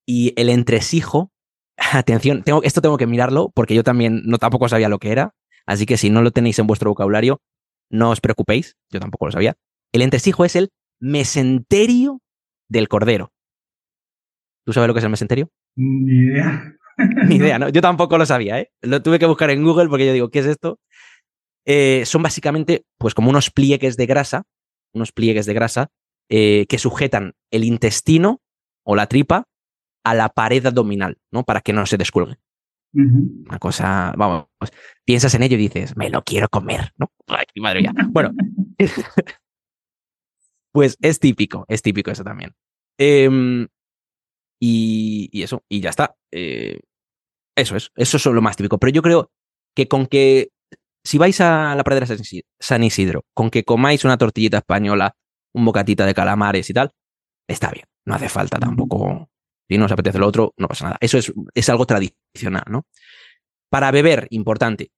Y 0.05 0.39
el 0.39 0.49
entresijo, 0.49 1.31
atención, 1.77 2.43
tengo, 2.43 2.61
esto 2.61 2.81
tengo 2.81 2.97
que 2.97 3.07
mirarlo 3.07 3.51
porque 3.55 3.73
yo 3.73 3.83
también 3.83 4.21
no 4.25 4.37
tampoco 4.37 4.69
sabía 4.69 4.87
lo 4.87 4.99
que 4.99 5.11
era. 5.11 5.33
Así 5.67 5.85
que 5.85 5.97
si 5.97 6.09
no 6.09 6.21
lo 6.21 6.31
tenéis 6.31 6.57
en 6.59 6.67
vuestro 6.67 6.89
vocabulario, 6.89 7.41
no 7.91 8.09
os 8.11 8.21
preocupéis, 8.21 8.77
yo 8.89 8.99
tampoco 8.99 9.25
lo 9.25 9.31
sabía. 9.31 9.55
El 9.91 10.01
entresijo 10.01 10.45
es 10.45 10.55
el 10.55 10.69
mesenterio 10.99 12.21
del 12.69 12.87
cordero. 12.87 13.31
¿Tú 14.65 14.73
sabes 14.73 14.87
lo 14.87 14.93
que 14.93 14.99
es 14.99 15.03
el 15.03 15.11
mesenterio? 15.11 15.49
Ni 15.75 16.25
idea. 16.25 16.73
Ni 17.27 17.35
idea, 17.35 17.59
¿no? 17.59 17.69
Yo 17.69 17.81
tampoco 17.81 18.17
lo 18.17 18.25
sabía, 18.25 18.59
¿eh? 18.59 18.71
Lo 18.81 19.01
tuve 19.01 19.19
que 19.19 19.25
buscar 19.25 19.49
en 19.49 19.63
Google 19.63 19.89
porque 19.89 20.05
yo 20.05 20.13
digo, 20.13 20.29
¿qué 20.29 20.39
es 20.39 20.47
esto? 20.47 20.79
Eh, 21.65 22.03
son 22.05 22.23
básicamente, 22.23 22.85
pues 22.97 23.13
como 23.13 23.29
unos 23.29 23.51
pliegues 23.51 23.97
de 23.97 24.05
grasa, 24.05 24.43
unos 24.93 25.11
pliegues 25.11 25.45
de 25.45 25.53
grasa 25.53 25.89
eh, 26.29 26.65
que 26.67 26.79
sujetan 26.79 27.33
el 27.51 27.63
intestino 27.63 28.41
o 28.83 28.95
la 28.95 29.07
tripa 29.07 29.45
a 30.03 30.13
la 30.13 30.29
pared 30.29 30.65
abdominal, 30.65 31.17
¿no? 31.31 31.43
Para 31.43 31.61
que 31.61 31.73
no 31.73 31.85
se 31.85 31.97
descuelgue. 31.97 32.37
Una 32.93 33.59
cosa, 33.59 34.13
vamos, 34.17 34.47
piensas 35.05 35.33
en 35.35 35.43
ello 35.43 35.55
y 35.55 35.61
dices, 35.61 35.95
me 35.95 36.09
lo 36.09 36.23
quiero 36.23 36.49
comer, 36.49 36.93
¿no? 36.97 37.11
Ay, 37.27 37.45
madre 37.57 37.81
mía. 37.81 37.93
Bueno, 38.09 38.31
pues 40.71 40.97
es 41.01 41.19
típico, 41.19 41.65
es 41.67 41.81
típico 41.81 42.09
eso 42.11 42.23
también. 42.23 42.55
Eh, 42.97 43.67
y, 44.59 45.43
eso, 45.43 45.63
y 45.69 45.81
ya 45.81 45.89
está. 45.89 46.15
Eh, 46.31 46.79
eso 47.55 47.75
es, 47.75 47.91
eso 47.95 48.17
es 48.17 48.25
lo 48.25 48.41
más 48.41 48.57
típico. 48.57 48.77
Pero 48.77 48.91
yo 48.91 49.01
creo 49.01 49.31
que 49.75 49.87
con 49.87 50.07
que, 50.07 50.49
si 51.03 51.17
vais 51.17 51.39
a 51.41 51.75
la 51.75 51.83
pradera 51.83 52.07
San 52.59 52.83
Isidro, 52.83 53.25
con 53.33 53.49
que 53.49 53.63
comáis 53.63 54.05
una 54.05 54.17
tortillita 54.17 54.57
española, 54.57 55.15
un 55.53 55.65
bocatita 55.65 56.05
de 56.05 56.13
calamares 56.13 56.69
y 56.69 56.73
tal, 56.73 56.91
está 57.47 57.71
bien. 57.71 57.85
No 58.05 58.15
hace 58.15 58.29
falta 58.29 58.59
tampoco. 58.59 59.29
Si 59.69 59.77
no 59.77 59.85
os 59.85 59.91
apetece 59.91 60.17
lo 60.17 60.27
otro, 60.27 60.53
no 60.57 60.67
pasa 60.67 60.85
nada. 60.85 60.97
Eso 61.01 61.17
es, 61.17 61.33
es 61.53 61.69
algo 61.69 61.85
tradicional, 61.85 62.16
¿no? 62.43 62.85
Para 63.69 63.91
beber, 63.91 64.27
importante. 64.29 64.91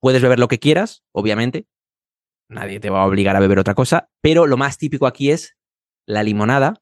Puedes 0.00 0.22
beber 0.22 0.38
lo 0.38 0.48
que 0.48 0.58
quieras, 0.58 1.02
obviamente. 1.12 1.66
Nadie 2.48 2.80
te 2.80 2.90
va 2.90 3.02
a 3.02 3.06
obligar 3.06 3.36
a 3.36 3.40
beber 3.40 3.58
otra 3.58 3.74
cosa, 3.74 4.08
pero 4.20 4.46
lo 4.46 4.56
más 4.56 4.78
típico 4.78 5.06
aquí 5.06 5.30
es 5.30 5.56
la 6.06 6.22
limonada 6.22 6.80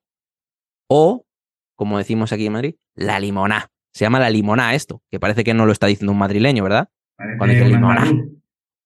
o 0.89 1.25
como 1.75 1.99
decimos 1.99 2.33
aquí 2.33 2.47
en 2.47 2.53
Madrid, 2.53 2.75
la 2.95 3.19
limoná. 3.21 3.71
Se 3.93 4.05
llama 4.05 4.21
la 4.21 4.31
limoná 4.31 4.75
esto, 4.75 5.03
que 5.11 5.21
parece 5.21 5.45
que 5.45 5.55
no 5.55 5.67
lo 5.67 5.73
está 5.73 5.87
diciendo 5.87 6.13
un 6.13 6.19
madrileño, 6.19 6.63
¿verdad? 6.63 6.89
Cuando 7.39 7.55
dice 7.55 7.69
limoná. 7.69 8.11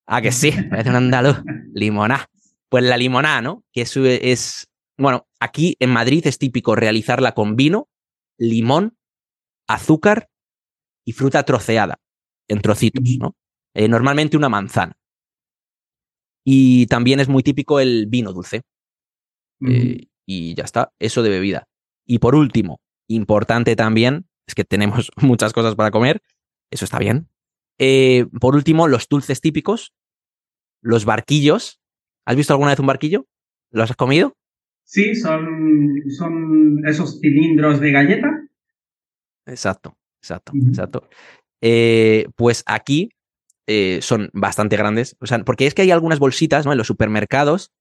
Ah, 0.07 0.23
que 0.23 0.33
sí, 0.33 0.53
parece 0.71 0.91
un 0.91 0.97
andaluz. 0.97 1.43
limoná. 1.73 2.27
Pues 2.69 2.85
la 2.85 2.97
limoná, 2.97 3.41
¿no? 3.41 3.64
Que 3.73 3.83
es, 3.83 3.97
es, 3.97 4.69
bueno, 4.99 5.27
aquí 5.41 5.77
en 5.81 5.91
Madrid 5.91 6.27
es 6.27 6.38
típico 6.38 6.75
realizarla 6.75 7.33
con 7.33 7.57
vino, 7.57 7.88
limón, 8.38 8.97
azúcar 9.67 10.29
y 11.09 11.12
fruta 11.12 11.42
troceada, 11.42 11.99
en 12.49 12.61
trocitos, 12.61 13.03
¿no? 13.18 13.35
Eh, 13.73 13.88
normalmente 13.88 14.37
una 14.37 14.51
manzana. 14.51 14.94
Y 16.44 16.85
también 16.87 17.18
es 17.18 17.29
muy 17.29 17.42
típico 17.42 17.81
el 17.81 18.05
vino 18.09 18.35
dulce. 18.35 18.61
Eh, 19.66 20.09
y 20.27 20.55
ya 20.55 20.64
está, 20.64 20.92
eso 20.99 21.23
de 21.23 21.31
bebida. 21.31 21.66
Y 22.05 22.18
por 22.18 22.35
último, 22.35 22.83
importante 23.07 23.75
también, 23.75 24.29
es 24.47 24.55
que 24.55 24.64
tenemos 24.64 25.11
muchas 25.16 25.55
cosas 25.55 25.77
para 25.77 25.90
comer, 25.90 26.21
eso 26.71 26.85
está 26.85 26.99
bien. 26.99 27.31
Eh, 27.79 28.27
por 28.38 28.55
último, 28.55 28.87
los 28.87 29.09
dulces 29.09 29.40
típicos, 29.40 29.94
los 30.83 31.07
barquillos. 31.07 31.81
¿Has 32.27 32.37
visto 32.37 32.53
alguna 32.53 32.73
vez 32.73 32.81
un 32.81 32.87
barquillo? 32.87 33.27
¿Los 33.71 33.90
has 33.90 33.97
comido? 33.97 34.37
Sí, 34.85 35.14
son, 35.14 36.03
son 36.11 36.87
esos 36.87 37.18
cilindros 37.18 37.81
de 37.81 37.92
galleta. 37.92 38.47
Exacto, 39.47 39.97
exacto, 40.20 40.52
exacto. 40.68 41.09
Eh, 41.61 42.26
pues 42.37 42.62
aquí 42.66 43.11
eh, 43.66 43.98
son 44.02 44.31
bastante 44.33 44.76
grandes. 44.76 45.16
O 45.20 45.26
sea, 45.26 45.38
porque 45.40 45.66
es 45.66 45.74
que 45.74 45.83
hay 45.83 45.90
algunas 45.90 46.18
bolsitas, 46.18 46.64
¿no? 46.64 46.72
En 46.72 46.78
los 46.78 46.87
supermercados, 46.87 47.72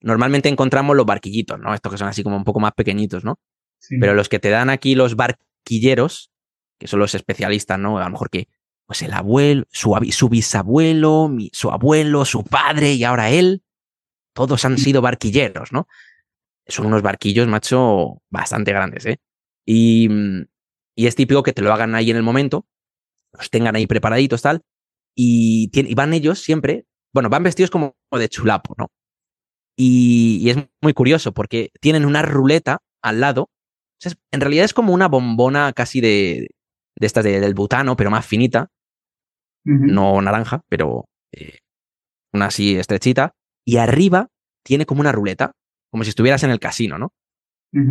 normalmente 0.00 0.48
encontramos 0.48 0.96
los 0.96 1.06
barquillitos, 1.06 1.58
¿no? 1.58 1.74
Estos 1.74 1.92
que 1.92 1.98
son 1.98 2.08
así 2.08 2.22
como 2.22 2.36
un 2.36 2.44
poco 2.44 2.60
más 2.60 2.72
pequeñitos, 2.72 3.24
¿no? 3.24 3.40
Pero 3.88 4.14
los 4.14 4.28
que 4.28 4.38
te 4.38 4.50
dan 4.50 4.70
aquí 4.70 4.94
los 4.94 5.16
barquilleros, 5.16 6.30
que 6.78 6.86
son 6.86 7.00
los 7.00 7.16
especialistas, 7.16 7.78
¿no? 7.78 7.98
A 7.98 8.04
lo 8.04 8.10
mejor 8.10 8.30
que, 8.30 8.46
pues 8.86 9.02
el 9.02 9.12
abuelo, 9.12 9.64
su, 9.72 9.96
su 10.12 10.28
bisabuelo, 10.28 11.28
su 11.52 11.70
abuelo, 11.72 12.24
su 12.24 12.44
padre 12.44 12.92
y 12.92 13.02
ahora 13.02 13.30
él, 13.30 13.64
todos 14.34 14.64
han 14.64 14.78
sido 14.78 15.02
barquilleros, 15.02 15.72
¿no? 15.72 15.88
Son 16.68 16.86
unos 16.86 17.02
barquillos, 17.02 17.48
macho, 17.48 18.22
bastante 18.30 18.72
grandes, 18.72 19.06
¿eh? 19.06 19.18
Y, 19.66 20.08
y 20.96 21.06
es 21.06 21.14
típico 21.14 21.42
que 21.42 21.52
te 21.52 21.62
lo 21.62 21.72
hagan 21.72 21.94
ahí 21.94 22.10
en 22.10 22.16
el 22.16 22.22
momento, 22.22 22.66
los 23.32 23.50
tengan 23.50 23.76
ahí 23.76 23.86
preparaditos, 23.86 24.42
tal, 24.42 24.62
y, 25.16 25.70
y 25.72 25.94
van 25.94 26.12
ellos 26.12 26.40
siempre, 26.40 26.86
bueno, 27.12 27.28
van 27.28 27.42
vestidos 27.42 27.70
como 27.70 27.94
de 28.10 28.28
chulapo, 28.28 28.74
¿no? 28.78 28.88
Y, 29.76 30.38
y, 30.42 30.50
es 30.50 30.58
muy 30.82 30.92
curioso 30.92 31.32
porque 31.32 31.70
tienen 31.80 32.04
una 32.04 32.22
ruleta 32.22 32.82
al 33.02 33.20
lado 33.20 33.48
en 34.30 34.40
realidad 34.40 34.64
es 34.64 34.74
como 34.74 34.92
una 34.92 35.08
bombona 35.08 35.72
casi 35.72 36.00
de, 36.00 36.48
de 36.96 37.06
estas 37.06 37.24
del 37.24 37.54
butano, 37.54 37.96
pero 37.96 38.10
más 38.10 38.26
finita. 38.26 38.70
No 39.64 40.20
naranja, 40.20 40.62
pero 40.68 41.04
eh, 41.30 41.58
una 42.32 42.46
así 42.46 42.76
estrechita. 42.76 43.34
Y 43.64 43.76
arriba 43.76 44.28
tiene 44.64 44.86
como 44.86 45.02
una 45.02 45.12
ruleta, 45.12 45.52
como 45.90 46.02
si 46.02 46.10
estuvieras 46.10 46.42
en 46.42 46.50
el 46.50 46.58
casino, 46.58 46.98
¿no? 46.98 47.12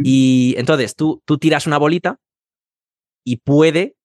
Y 0.03 0.53
entonces 0.57 0.95
tú, 0.95 1.23
tú 1.25 1.39
tiras 1.39 1.65
una 1.65 1.79
bolita 1.79 2.17
y 3.23 3.37
puede, 3.37 3.95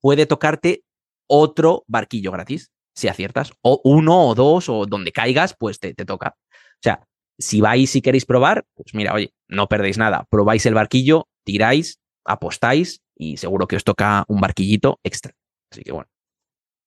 puede 0.00 0.26
tocarte 0.26 0.84
otro 1.28 1.84
barquillo 1.86 2.32
gratis, 2.32 2.70
si 2.94 3.08
aciertas. 3.08 3.52
O 3.62 3.80
uno 3.84 4.28
o 4.28 4.34
dos, 4.34 4.68
o 4.68 4.86
donde 4.86 5.12
caigas, 5.12 5.54
pues 5.58 5.78
te, 5.78 5.94
te 5.94 6.04
toca. 6.04 6.36
O 6.52 6.82
sea, 6.82 7.06
si 7.38 7.60
vais 7.60 7.94
y 7.94 8.02
queréis 8.02 8.24
probar, 8.24 8.66
pues 8.74 8.94
mira, 8.94 9.12
oye, 9.12 9.34
no 9.48 9.68
perdéis 9.68 9.98
nada. 9.98 10.26
Probáis 10.30 10.64
el 10.66 10.74
barquillo, 10.74 11.28
tiráis, 11.44 12.00
apostáis 12.24 13.02
y 13.14 13.36
seguro 13.36 13.66
que 13.66 13.76
os 13.76 13.84
toca 13.84 14.24
un 14.28 14.40
barquillito 14.40 15.00
extra. 15.02 15.34
Así 15.70 15.82
que 15.82 15.92
bueno. 15.92 16.08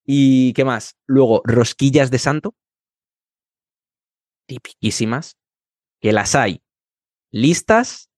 ¿Y 0.05 0.53
qué 0.53 0.65
más? 0.65 0.95
Luego, 1.05 1.41
rosquillas 1.45 2.09
de 2.09 2.17
santo. 2.17 2.55
Tipiquísimas. 4.47 5.37
Que 6.01 6.13
las 6.13 6.33
hay 6.33 6.61
listas 7.31 8.09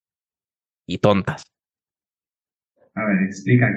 y 0.86 1.00
tontas. 1.00 1.51
A 2.96 3.06
ver, 3.06 3.24
explica. 3.24 3.68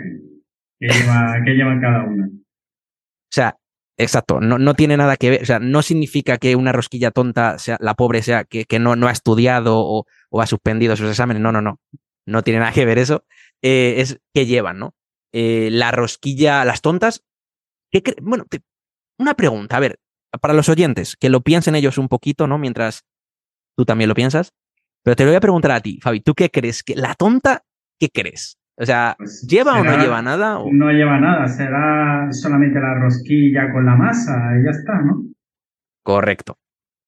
¿Qué 0.80 0.88
lleva, 0.88 1.36
¿qué 1.44 1.52
lleva 1.52 1.80
cada 1.80 2.04
una? 2.04 2.26
O 2.26 3.32
sea, 3.34 3.56
exacto, 3.96 4.40
no, 4.40 4.58
no, 4.58 4.74
tiene 4.74 4.96
nada 4.96 5.16
que 5.16 5.30
ver, 5.30 5.42
o 5.42 5.46
sea, 5.46 5.58
no 5.58 5.82
significa 5.82 6.38
que 6.38 6.56
una 6.56 6.72
rosquilla 6.72 7.10
tonta, 7.10 7.58
sea 7.58 7.76
la 7.80 7.94
pobre 7.94 8.22
sea 8.22 8.44
que, 8.44 8.64
que 8.64 8.78
no, 8.78 8.96
no, 8.96 9.08
ha 9.08 9.12
estudiado 9.12 9.78
o, 9.78 10.06
o, 10.30 10.40
ha 10.40 10.46
suspendido 10.46 10.96
sus 10.96 11.08
exámenes, 11.08 11.42
no, 11.42 11.52
no, 11.52 11.60
no 11.60 11.80
no 12.26 12.42
tiene 12.42 12.60
nada 12.60 12.72
que 12.72 12.84
ver 12.84 12.98
eso, 12.98 13.24
eh, 13.62 13.94
es 13.98 14.20
que 14.32 14.46
llevan, 14.46 14.78
¿no? 14.78 14.94
Eh, 15.32 15.68
la 15.70 15.90
rosquilla, 15.90 16.64
las 16.64 16.80
tontas. 16.80 17.24
bueno, 18.20 18.44
una 19.18 19.34
pregunta, 19.34 19.76
a 19.76 19.80
ver, 19.80 20.00
para 20.40 20.54
los 20.54 20.68
oyentes, 20.68 21.16
que 21.16 21.28
lo 21.28 21.42
piensen 21.42 21.74
ellos 21.74 21.98
un 21.98 22.08
poquito, 22.08 22.46
¿no? 22.46 22.58
Mientras 22.58 23.04
tú 23.76 23.84
también 23.84 24.08
lo 24.08 24.14
piensas. 24.14 24.52
Pero 25.02 25.16
te 25.16 25.24
lo 25.24 25.30
voy 25.30 25.36
a 25.36 25.40
preguntar 25.40 25.72
a 25.72 25.80
ti, 25.80 26.00
Fabi, 26.00 26.20
¿tú 26.20 26.34
qué 26.34 26.50
crees? 26.50 26.82
que 26.82 26.96
¿La 26.96 27.14
tonta 27.14 27.62
qué 27.98 28.08
crees? 28.08 28.58
O 28.76 28.84
sea, 28.84 29.14
pues 29.16 29.46
¿lleva 29.46 29.80
o 29.80 29.84
no 29.84 29.96
lleva 29.98 30.20
nada? 30.20 30.58
No 30.70 30.90
lleva 30.90 31.20
nada, 31.20 31.46
será 31.48 32.28
solamente 32.32 32.80
la 32.80 32.94
rosquilla 32.94 33.72
con 33.72 33.86
la 33.86 33.94
masa 33.94 34.34
y 34.58 34.64
ya 34.64 34.70
está, 34.70 35.00
¿no? 35.00 35.22
Correcto. 36.02 36.58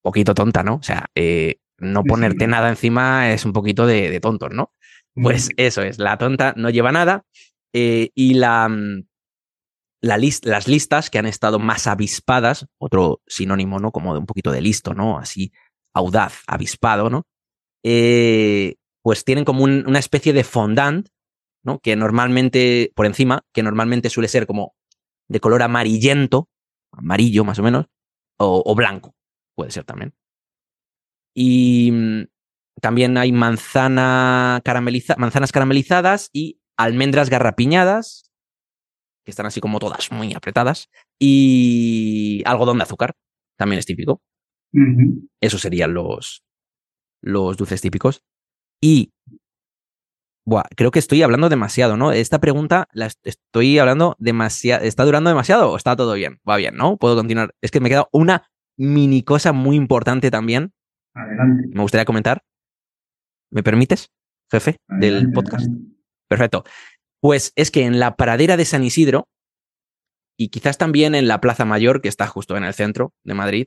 Poquito 0.03 0.35
tonta, 0.35 0.63
¿no? 0.63 0.77
O 0.77 0.83
sea, 0.83 1.07
eh, 1.15 1.57
no 1.79 2.05
ponerte 2.05 2.47
nada 2.47 2.69
encima 2.69 3.31
es 3.33 3.45
un 3.45 3.53
poquito 3.53 3.87
de, 3.87 4.11
de 4.11 4.21
tontos, 4.21 4.53
¿no? 4.53 4.73
Pues 5.15 5.49
eso 5.57 5.83
es, 5.83 5.99
la 5.99 6.19
tonta 6.19 6.53
no 6.57 6.69
lleva 6.71 6.93
nada 6.93 7.25
eh, 7.73 8.11
y 8.15 8.35
la, 8.35 8.69
mm, 8.69 9.07
la 10.03 10.19
las 10.19 10.69
listas 10.69 11.11
que 11.11 11.19
han 11.19 11.27
estado 11.27 11.59
más 11.59 11.87
avispadas, 11.87 12.67
otro 12.79 13.23
sinónimo, 13.27 13.79
¿no? 13.79 13.93
Como 13.93 14.13
de 14.13 14.21
un 14.21 14.27
poquito 14.27 14.53
de 14.53 14.61
listo, 14.61 14.95
¿no? 14.95 15.19
Así, 15.19 15.53
audaz, 15.95 16.43
avispado, 16.47 17.11
¿no? 17.11 17.27
Eh, 17.83 18.77
pues 19.03 19.25
tienen 19.25 19.45
como 19.45 19.65
una 19.65 19.99
especie 19.99 20.33
de 20.33 20.45
fondant, 20.45 21.09
¿no? 21.67 21.81
Que 21.81 21.97
normalmente, 21.97 22.93
por 22.95 23.07
encima, 23.07 23.45
que 23.53 23.63
normalmente 23.63 24.09
suele 24.09 24.29
ser 24.29 24.47
como 24.47 24.77
de 25.29 25.41
color 25.41 25.63
amarillento, 25.63 26.49
amarillo 26.93 27.45
más 27.45 27.59
o 27.59 27.63
menos, 27.63 27.87
o, 28.39 28.75
blanco, 28.75 29.15
puede 29.55 29.73
ser 29.73 29.85
también. 29.85 30.15
Y 31.35 31.91
mm, 31.93 32.23
también 32.81 33.19
hay 33.19 33.33
manzana 33.33 34.63
manzanas 35.19 35.53
caramelizadas 35.53 36.31
y 36.33 36.61
almendras 36.77 37.31
garrapiñadas, 37.31 38.31
que 39.25 39.33
están 39.33 39.47
así 39.47 39.61
como 39.61 39.81
todas 39.81 40.13
muy 40.13 40.35
apretadas, 40.35 40.89
y 41.19 42.43
algodón 42.47 42.79
de 42.79 42.85
azúcar, 42.85 43.17
también 43.59 43.81
es 43.81 43.87
típico. 43.87 44.23
Esos 45.41 45.63
serían 45.63 45.95
los, 45.95 46.45
los 47.23 47.57
dulces 47.57 47.81
típicos. 47.81 48.23
Y 48.81 49.15
Buah, 50.49 50.63
creo 50.77 50.93
que 50.93 51.01
estoy 51.01 51.23
hablando 51.23 51.49
demasiado, 51.49 51.97
¿no? 51.97 52.13
Esta 52.13 52.39
pregunta 52.39 52.89
la 52.93 53.11
estoy 53.25 53.81
hablando 53.81 54.15
demasiado. 54.21 54.85
¿Está 54.85 55.05
durando 55.05 55.29
demasiado 55.29 55.73
o 55.73 55.77
está 55.77 55.97
todo 55.97 56.15
bien? 56.15 56.41
Va 56.49 56.57
bien, 56.57 56.77
¿no? 56.77 56.97
Puedo 56.99 57.17
continuar. 57.17 57.53
Es 57.61 57.73
que 57.73 57.81
me 57.81 57.89
queda 57.89 58.09
una 58.13 58.49
mini 58.77 59.25
cosa 59.25 59.53
muy 59.53 59.75
importante 59.75 60.31
también. 60.31 60.73
Adelante. 61.15 61.69
Me 61.73 61.83
gustaría 61.83 62.05
comentar. 62.05 62.45
¿Me 63.51 63.65
permites, 63.65 64.13
jefe 64.49 64.77
del 64.87 65.33
podcast? 65.33 65.67
Perfecto. 66.29 66.63
Pues 67.21 67.53
es 67.57 67.73
que 67.73 67.85
en 67.85 67.99
la 67.99 68.15
pradera 68.15 68.57
de 68.57 68.67
San 68.67 68.85
Isidro, 68.85 69.29
y 70.39 70.51
quizás 70.51 70.79
también 70.79 71.17
en 71.17 71.27
la 71.27 71.41
Plaza 71.41 71.65
Mayor, 71.65 72.01
que 72.01 72.09
está 72.09 72.29
justo 72.29 72.57
en 72.57 72.63
el 72.63 72.75
centro 72.75 73.15
de 73.25 73.35
Madrid, 73.35 73.67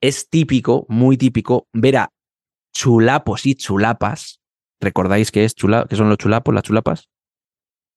es 0.00 0.30
típico, 0.30 0.86
muy 0.88 1.18
típico, 1.18 1.68
ver 1.74 1.98
a 1.98 2.12
chulapos 2.72 3.44
y 3.44 3.56
chulapas 3.56 4.40
¿Recordáis 4.80 5.30
qué 5.30 5.44
es 5.44 5.54
chula, 5.54 5.86
que 5.88 5.96
son 5.96 6.08
los 6.08 6.18
chulapos, 6.18 6.54
las 6.54 6.64
chulapas? 6.64 7.08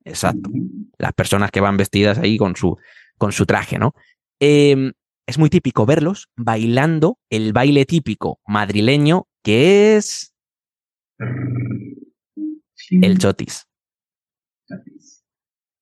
Exacto. 0.05 0.49
Las 0.97 1.13
personas 1.13 1.51
que 1.51 1.61
van 1.61 1.77
vestidas 1.77 2.17
ahí 2.17 2.37
con 2.37 2.55
su, 2.55 2.77
con 3.17 3.31
su 3.31 3.45
traje, 3.45 3.77
¿no? 3.77 3.93
Em, 4.39 4.93
es 5.27 5.37
muy 5.37 5.49
típico 5.49 5.85
verlos 5.85 6.29
bailando 6.35 7.19
el 7.29 7.53
baile 7.53 7.85
típico 7.85 8.39
madrileño 8.47 9.27
que 9.43 9.97
es 9.97 10.33
el 12.89 13.17
chotis. 13.17 13.67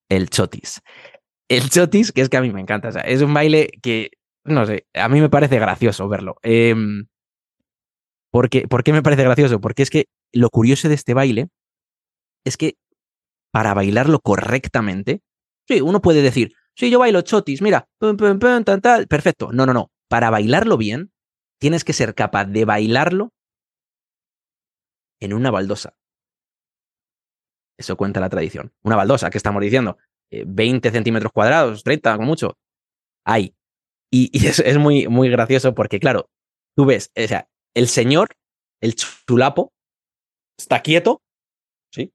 El 0.10 0.30
chotis. 0.30 0.82
El 1.48 1.70
chotis, 1.70 2.12
que 2.12 2.22
es 2.22 2.30
que 2.30 2.38
a 2.38 2.42
mí 2.42 2.52
me 2.52 2.62
encanta. 2.62 2.90
es 3.02 3.22
un 3.22 3.34
baile 3.34 3.70
que, 3.82 4.12
no 4.44 4.66
sé, 4.66 4.86
a 4.94 5.08
mí 5.10 5.22
me 5.22 5.30
parece 5.30 5.60
gracioso 5.60 6.10
verlo. 6.10 6.36
Em, 6.42 7.08
porque, 8.32 8.68
¿Por 8.68 8.84
qué 8.84 8.94
me 8.94 9.04
parece 9.04 9.24
gracioso? 9.24 9.62
Porque 9.62 9.84
es 9.84 9.90
que 9.90 10.08
lo 10.34 10.50
curioso 10.50 10.90
de 10.90 10.96
este 10.96 11.14
baile 11.14 11.50
es 12.46 12.58
que 12.58 12.78
para 13.52 13.74
bailarlo 13.74 14.20
correctamente, 14.20 15.22
sí, 15.68 15.82
uno 15.82 16.02
puede 16.02 16.22
decir, 16.22 16.54
sí, 16.76 16.90
yo 16.90 17.00
bailo 17.00 17.22
chotis, 17.22 17.62
mira, 17.62 17.88
pum, 18.00 18.18
pum, 18.18 18.40
pum, 18.40 18.64
tal, 18.64 18.82
tal, 18.82 19.08
perfecto. 19.08 19.50
No, 19.52 19.66
no, 19.66 19.74
no. 19.74 19.92
Para 20.10 20.30
bailarlo 20.30 20.78
bien, 20.78 21.12
tienes 21.60 21.84
que 21.84 21.94
ser 21.94 22.16
capaz 22.16 22.46
de 22.46 22.66
bailarlo 22.66 23.34
en 25.20 25.34
una 25.34 25.52
baldosa. 25.52 25.96
Eso 27.78 27.96
cuenta 27.96 28.20
la 28.20 28.30
tradición. 28.30 28.74
Una 28.84 28.96
baldosa, 28.96 29.30
¿qué 29.30 29.38
estamos 29.38 29.62
diciendo? 29.62 29.98
20 30.32 30.88
eh, 30.88 30.92
centímetros 30.92 31.32
cuadrados, 31.32 31.84
30, 31.84 32.18
con 32.18 32.26
mucho. 32.26 32.58
Hay. 33.26 33.56
Y, 34.12 34.32
es, 34.48 34.60
es, 34.60 34.78
muy, 34.78 35.08
muy 35.08 35.30
gracioso 35.30 35.74
porque, 35.74 36.00
claro, 36.00 36.30
tú 36.76 36.86
ves, 36.86 37.12
o 37.16 37.28
sea, 37.28 37.50
el 37.76 37.88
señor, 37.88 38.30
el 38.82 38.96
chulapo, 38.96 39.74
está 40.58 40.82
quieto, 40.82 41.22
¿sí? 41.92 42.12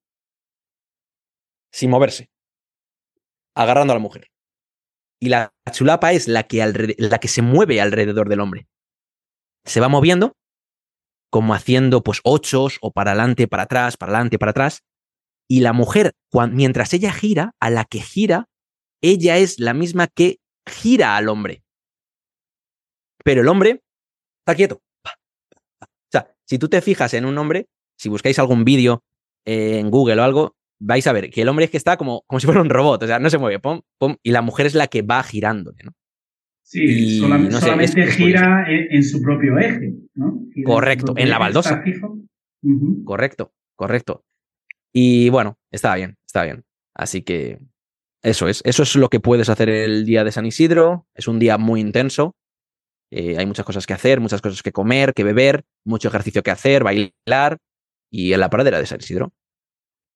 Sin 1.73 1.91
moverse, 1.91 2.31
agarrando 3.55 3.93
a 3.93 3.97
la 3.97 4.03
mujer. 4.03 4.29
Y 5.21 5.29
la 5.29 5.55
chulapa 5.71 6.13
es 6.13 6.27
la 6.27 6.43
que, 6.43 6.95
la 6.99 7.19
que 7.19 7.29
se 7.29 7.43
mueve 7.43 7.81
alrededor 7.81 8.29
del 8.29 8.41
hombre. 8.41 8.67
Se 9.65 9.81
va 9.81 9.89
moviendo, 9.89 10.37
como 11.31 11.55
haciendo 11.55 12.03
pues 12.03 12.21
ochos 12.25 12.79
o 12.83 12.91
para 12.91 13.13
adelante, 13.13 13.47
para 13.47 13.63
atrás, 13.63 13.97
para 13.97 14.13
adelante, 14.13 14.39
para 14.39 14.51
atrás. 14.51 14.83
Y 15.49 15.61
la 15.61 15.73
mujer, 15.73 16.13
mientras 16.51 16.93
ella 16.93 17.13
gira, 17.13 17.55
a 17.61 17.71
la 17.71 17.85
que 17.85 18.01
gira, 18.01 18.49
ella 19.01 19.39
es 19.39 19.61
la 19.61 19.75
misma 19.75 20.09
que 20.09 20.39
gira 20.67 21.17
al 21.17 21.29
hombre. 21.29 21.63
Pero 23.25 23.43
el 23.43 23.49
hombre 23.49 23.83
está 24.41 24.57
quieto. 24.57 24.83
O 25.05 26.11
sea, 26.11 26.35
si 26.45 26.59
tú 26.59 26.69
te 26.69 26.81
fijas 26.81 27.15
en 27.15 27.25
un 27.25 27.39
hombre, 27.39 27.69
si 28.03 28.09
buscáis 28.09 28.37
algún 28.41 28.65
vídeo 28.65 29.05
eh, 29.45 29.79
en 29.79 29.89
Google 29.89 30.21
o 30.21 30.25
algo, 30.25 30.57
vais 30.81 31.07
a 31.07 31.13
ver 31.13 31.31
que 31.31 31.43
el 31.43 31.49
hombre 31.49 31.67
es 31.67 31.71
que 31.71 31.77
está 31.77 31.97
como, 31.97 32.23
como 32.27 32.41
si 32.41 32.47
fuera 32.47 32.61
un 32.61 32.69
robot, 32.69 33.05
o 33.05 33.07
sea, 33.07 33.21
no 33.21 33.31
se 33.31 33.39
mueve, 33.39 33.61
pum, 33.61 33.81
pum, 33.97 34.17
y 34.25 34.33
la 34.33 34.43
mujer 34.43 34.67
es 34.67 34.75
la 34.75 34.89
que 34.89 35.03
va 35.03 35.23
girándole, 35.23 35.79
¿no? 35.85 35.93
Sí, 36.65 37.21
solamente, 37.21 38.07
gira 38.07 38.65
en, 38.69 39.05
su 39.05 39.23
propio 39.23 39.59
eje, 39.59 39.95
¿no? 40.15 40.41
correcto, 40.65 41.15
en, 41.17 41.29
la 41.29 41.39
baldosa. 41.39 41.83
Correcto, 43.05 43.53
correcto. 43.77 44.25
Y 44.93 45.29
bueno, 45.29 45.59
está 45.71 45.95
bien, 45.95 46.17
está 46.25 46.45
bien. 46.45 46.65
Así 46.95 47.23
que 47.23 47.59
eso 48.23 48.49
es, 48.49 48.63
eso 48.65 48.85
es 48.85 48.97
lo 48.97 49.11
que 49.11 49.21
puedes 49.21 49.49
hacer 49.49 49.69
el 49.69 50.07
día 50.07 50.25
de 50.25 50.33
San 50.33 50.47
Isidro. 50.47 51.07
Es 51.15 51.29
un 51.29 51.39
día 51.39 51.59
muy 51.59 51.81
intenso. 51.81 52.37
Eh, 53.11 53.37
hay 53.37 53.45
muchas 53.45 53.67
cosas 53.67 53.87
que 53.87 53.93
hacer, 53.93 54.21
muchas 54.21 54.41
cosas 54.41 54.63
que 54.63 54.73
comer, 54.73 55.13
que 55.13 55.25
beber, 55.25 55.65
mucho 55.85 56.09
ejercicio 56.09 56.43
que 56.43 56.53
hacer, 56.53 56.85
bailar 56.85 57.59
y 58.13 58.33
en 58.35 58.41
la 58.41 58.51
pradera 58.51 58.79
de 58.79 58.87
San 58.87 59.01
Isidro. 59.01 59.33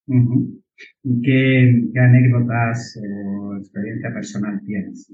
¿Y 0.07 1.21
qué, 1.21 1.99
anécdotas 1.99 2.97
o 3.01 3.57
experiencia 3.57 4.13
personal 4.13 4.61
tienes? 4.65 5.11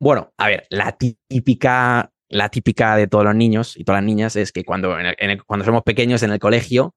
Bueno, 0.00 0.32
a 0.36 0.48
ver, 0.48 0.66
la 0.68 0.98
típica, 0.98 2.10
la 2.28 2.48
típica 2.48 2.96
de 2.96 3.06
todos 3.06 3.24
los 3.24 3.36
niños 3.36 3.76
y 3.76 3.84
todas 3.84 4.02
las 4.02 4.06
niñas 4.06 4.36
es 4.36 4.50
que 4.50 4.64
cuando, 4.64 4.94
cuando 5.46 5.64
somos 5.64 5.82
pequeños 5.84 6.22
en 6.24 6.32
el 6.32 6.40
colegio, 6.40 6.94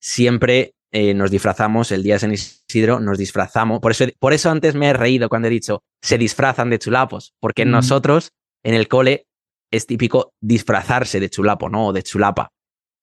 siempre 0.00 0.74
eh, 0.90 1.12
nos 1.12 1.30
disfrazamos 1.30 1.92
el 1.92 2.02
día 2.02 2.14
de 2.14 2.20
San 2.20 2.32
Isidro, 2.32 3.00
nos 3.00 3.18
disfrazamos. 3.18 3.80
Por 3.80 3.90
eso, 3.90 4.06
por 4.18 4.32
eso 4.32 4.50
antes 4.50 4.74
me 4.74 4.88
he 4.88 4.92
reído 4.94 5.28
cuando 5.28 5.48
he 5.48 5.50
dicho 5.50 5.82
se 6.00 6.16
disfrazan 6.16 6.70
de 6.70 6.78
chulapos, 6.78 7.34
porque 7.40 7.66
nosotros 7.66 8.32
en 8.64 8.74
el 8.74 8.88
cole 8.88 9.26
es 9.70 9.86
típico 9.86 10.32
disfrazarse 10.40 11.20
de 11.20 11.28
chulapo, 11.28 11.68
¿no? 11.68 11.88
O 11.88 11.92
de 11.92 12.02
chulapa 12.02 12.52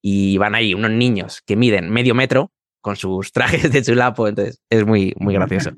y 0.07 0.37
van 0.37 0.53
ahí 0.53 0.75
unos 0.75 0.91
niños 0.91 1.41
que 1.47 1.55
miden 1.55 1.89
medio 1.89 2.13
metro 2.13 2.51
con 2.79 2.95
sus 2.95 3.31
trajes 3.33 3.71
de 3.71 3.81
chulapo, 3.81 4.27
entonces 4.27 4.61
es 4.69 4.85
muy, 4.85 5.15
muy 5.17 5.33
gracioso. 5.33 5.71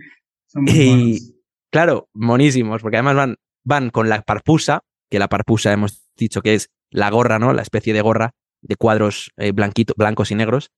y 0.65 1.35
claro, 1.71 2.09
monísimos, 2.13 2.81
porque 2.81 2.97
además 2.97 3.15
van, 3.15 3.35
van 3.63 3.89
con 3.89 4.09
la 4.09 4.21
parpusa, 4.23 4.81
que 5.09 5.17
la 5.17 5.29
parpusa 5.29 5.71
hemos 5.71 6.09
dicho 6.17 6.41
que 6.41 6.55
es 6.55 6.69
la 6.91 7.09
gorra, 7.09 7.39
¿no? 7.39 7.53
La 7.53 7.61
especie 7.61 7.93
de 7.93 8.01
gorra 8.01 8.31
de 8.61 8.75
cuadros 8.75 9.31
eh, 9.37 9.53
blancos 9.53 10.31
y 10.31 10.35
negros. 10.35 10.71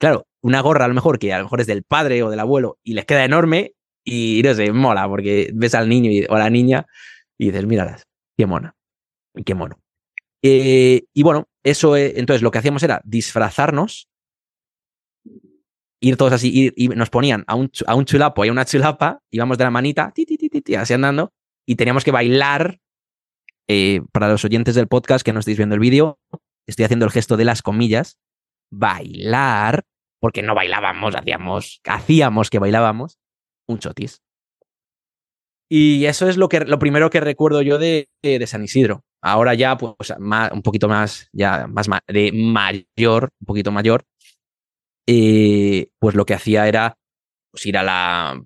Claro, 0.00 0.26
una 0.42 0.60
gorra 0.60 0.86
a 0.86 0.88
lo 0.88 0.94
mejor 0.94 1.20
que 1.20 1.32
a 1.32 1.38
lo 1.38 1.44
mejor 1.44 1.60
es 1.60 1.68
del 1.68 1.84
padre 1.84 2.24
o 2.24 2.30
del 2.30 2.40
abuelo 2.40 2.80
y 2.82 2.94
les 2.94 3.04
queda 3.04 3.24
enorme 3.24 3.74
y 4.04 4.42
no 4.44 4.54
sé, 4.54 4.72
mola, 4.72 5.08
porque 5.08 5.50
ves 5.54 5.76
al 5.76 5.88
niño 5.88 6.10
o 6.28 6.34
a 6.34 6.40
la 6.40 6.50
niña 6.50 6.86
y 7.38 7.46
dices, 7.46 7.64
míralas, 7.64 8.08
qué 8.36 8.46
mona, 8.46 8.74
y 9.36 9.44
qué 9.44 9.54
mono. 9.54 9.78
Eh, 10.42 11.04
y 11.12 11.22
bueno, 11.22 11.48
eso, 11.66 11.96
eh, 11.96 12.14
entonces 12.16 12.42
lo 12.42 12.52
que 12.52 12.58
hacíamos 12.58 12.82
era 12.84 13.00
disfrazarnos, 13.04 14.08
ir 16.00 16.16
todos 16.16 16.32
así, 16.32 16.72
y 16.76 16.88
nos 16.88 17.10
ponían 17.10 17.44
a 17.48 17.56
un, 17.56 17.70
a 17.86 17.94
un 17.96 18.04
chulapo 18.04 18.44
y 18.44 18.48
a 18.48 18.52
una 18.52 18.64
chulapa, 18.64 19.20
íbamos 19.32 19.58
de 19.58 19.64
la 19.64 19.72
manita, 19.72 20.12
así 20.78 20.94
andando, 20.94 21.32
y 21.66 21.74
teníamos 21.74 22.04
que 22.04 22.12
bailar. 22.12 22.78
Eh, 23.68 24.02
para 24.12 24.28
los 24.28 24.44
oyentes 24.44 24.76
del 24.76 24.86
podcast 24.86 25.24
que 25.24 25.32
no 25.32 25.40
estáis 25.40 25.56
viendo 25.56 25.74
el 25.74 25.80
vídeo, 25.80 26.20
estoy 26.68 26.84
haciendo 26.84 27.04
el 27.04 27.10
gesto 27.10 27.36
de 27.36 27.44
las 27.44 27.62
comillas, 27.62 28.16
bailar, 28.70 29.82
porque 30.20 30.42
no 30.42 30.54
bailábamos, 30.54 31.16
hacíamos, 31.16 31.80
hacíamos 31.84 32.48
que 32.48 32.60
bailábamos, 32.60 33.18
un 33.66 33.80
chotis. 33.80 34.22
Y 35.68 36.04
eso 36.04 36.28
es 36.28 36.36
lo, 36.36 36.48
que, 36.48 36.60
lo 36.60 36.78
primero 36.78 37.10
que 37.10 37.20
recuerdo 37.20 37.62
yo 37.62 37.78
de, 37.78 38.08
de 38.22 38.46
San 38.46 38.62
Isidro. 38.62 39.04
Ahora 39.20 39.54
ya, 39.54 39.76
pues, 39.76 40.14
un 40.18 40.62
poquito 40.62 40.88
más, 40.88 41.28
ya 41.32 41.66
más 41.66 41.88
de 42.06 42.30
mayor, 42.32 43.30
un 43.40 43.46
poquito 43.46 43.72
mayor, 43.72 44.04
eh, 45.06 45.88
pues 45.98 46.14
lo 46.14 46.24
que 46.26 46.34
hacía 46.34 46.68
era 46.68 46.96
pues, 47.50 47.66
ir 47.66 47.76
a 47.78 47.82
la, 47.82 48.40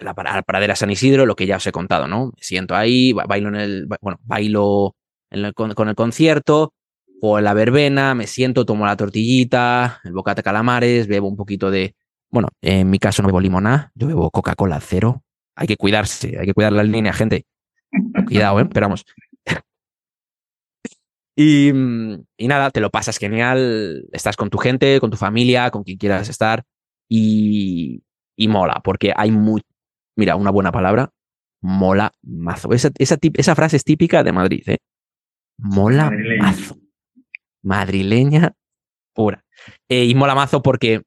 la, 0.00 0.42
paradera 0.42 0.76
San 0.76 0.90
Isidro, 0.90 1.26
lo 1.26 1.36
que 1.36 1.46
ya 1.46 1.56
os 1.56 1.66
he 1.66 1.72
contado, 1.72 2.08
¿no? 2.08 2.26
Me 2.26 2.42
siento 2.42 2.74
ahí, 2.74 3.12
bailo 3.12 3.48
en 3.48 3.56
el, 3.56 3.86
bueno, 4.00 4.18
bailo 4.22 4.96
con, 5.54 5.88
el 5.88 5.94
concierto 5.94 6.74
o 7.20 7.38
en 7.38 7.44
la 7.44 7.54
verbena, 7.54 8.14
me 8.14 8.26
siento, 8.26 8.64
tomo 8.64 8.86
la 8.86 8.96
tortillita, 8.96 10.00
el 10.04 10.12
bocata 10.12 10.42
calamares, 10.42 11.06
bebo 11.06 11.28
un 11.28 11.36
poquito 11.36 11.70
de, 11.70 11.94
bueno, 12.30 12.48
en 12.60 12.90
mi 12.90 12.98
caso 12.98 13.22
no 13.22 13.28
bebo 13.28 13.40
limoná, 13.40 13.92
yo 13.94 14.06
bebo 14.06 14.30
Coca-Cola 14.30 14.80
cero. 14.80 15.21
Hay 15.54 15.66
que 15.66 15.76
cuidarse, 15.76 16.38
hay 16.38 16.46
que 16.46 16.54
cuidar 16.54 16.72
la 16.72 16.82
línea, 16.82 17.12
gente. 17.12 17.46
Cuidado, 18.26 18.60
¿eh? 18.60 18.62
Esperamos. 18.62 19.04
y, 21.36 21.68
y 22.36 22.48
nada, 22.48 22.70
te 22.70 22.80
lo 22.80 22.90
pasas 22.90 23.18
genial, 23.18 24.08
estás 24.12 24.36
con 24.36 24.50
tu 24.50 24.58
gente, 24.58 25.00
con 25.00 25.10
tu 25.10 25.16
familia, 25.16 25.70
con 25.70 25.84
quien 25.84 25.98
quieras 25.98 26.28
estar 26.28 26.64
y, 27.08 28.02
y 28.36 28.48
mola, 28.48 28.80
porque 28.82 29.12
hay 29.14 29.30
muy, 29.30 29.62
mira, 30.16 30.36
una 30.36 30.50
buena 30.50 30.72
palabra, 30.72 31.10
mola 31.60 32.12
mazo. 32.22 32.72
Esa, 32.72 32.90
esa, 32.98 33.18
esa 33.20 33.54
frase 33.54 33.76
es 33.76 33.84
típica 33.84 34.22
de 34.22 34.32
Madrid, 34.32 34.62
¿eh? 34.66 34.78
Mola 35.58 36.10
mazo. 36.40 36.78
Madrileña 37.62 38.54
pura. 39.12 39.44
Eh, 39.88 40.04
y 40.04 40.14
mola 40.14 40.34
mazo 40.34 40.62
porque 40.62 41.02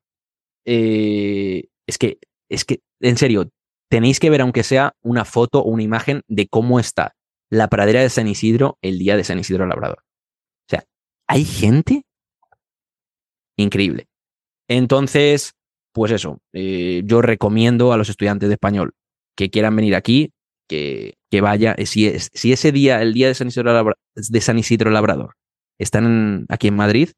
eh, 0.66 1.68
es 1.88 1.98
que, 1.98 2.20
es 2.50 2.66
que, 2.66 2.82
en 3.02 3.18
serio, 3.18 3.50
tenéis 3.90 4.20
que 4.20 4.30
ver, 4.30 4.42
aunque 4.42 4.64
sea 4.64 4.94
una 5.02 5.26
foto 5.26 5.60
o 5.60 5.70
una 5.70 5.84
imagen 5.84 6.22
de 6.28 6.48
cómo 6.48 6.80
está 6.80 7.16
la 7.50 7.68
pradera 7.68 8.02
de 8.02 8.10
San 8.10 8.28
Isidro 8.28 8.78
el 8.82 9.00
día 9.00 9.16
de 9.18 9.24
San 9.24 9.40
Isidro 9.40 9.66
Labrador. 9.66 10.00
O 10.00 10.70
sea, 10.70 10.84
hay 11.28 11.46
gente 11.46 12.04
increíble. 13.58 14.08
Entonces, 14.68 15.54
pues 15.94 16.12
eso, 16.12 16.40
eh, 16.54 17.04
yo 17.06 17.22
recomiendo 17.22 17.94
a 17.94 17.98
los 17.98 18.10
estudiantes 18.10 18.50
de 18.50 18.56
español 18.56 18.94
que 19.38 19.50
quieran 19.50 19.76
venir 19.76 19.96
aquí, 19.96 20.34
que, 20.68 21.16
que 21.30 21.42
vaya, 21.42 21.76
si, 21.86 22.12
si 22.20 22.52
ese 22.52 22.72
día, 22.72 23.02
el 23.02 23.14
día 23.14 23.28
de 23.28 23.36
San 23.36 23.48
Isidro, 23.48 23.94
de 24.16 24.42
San 24.42 24.58
Isidro 24.58 24.90
Labrador, 24.90 25.36
están 25.80 26.46
aquí 26.50 26.68
en 26.68 26.76
Madrid, 26.76 27.10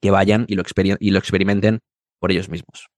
que 0.00 0.10
vayan 0.10 0.46
y 0.48 0.54
lo, 0.54 0.62
y 0.98 1.10
lo 1.10 1.18
experimenten 1.18 1.80
por 2.20 2.32
ellos 2.32 2.48
mismos. 2.48 2.88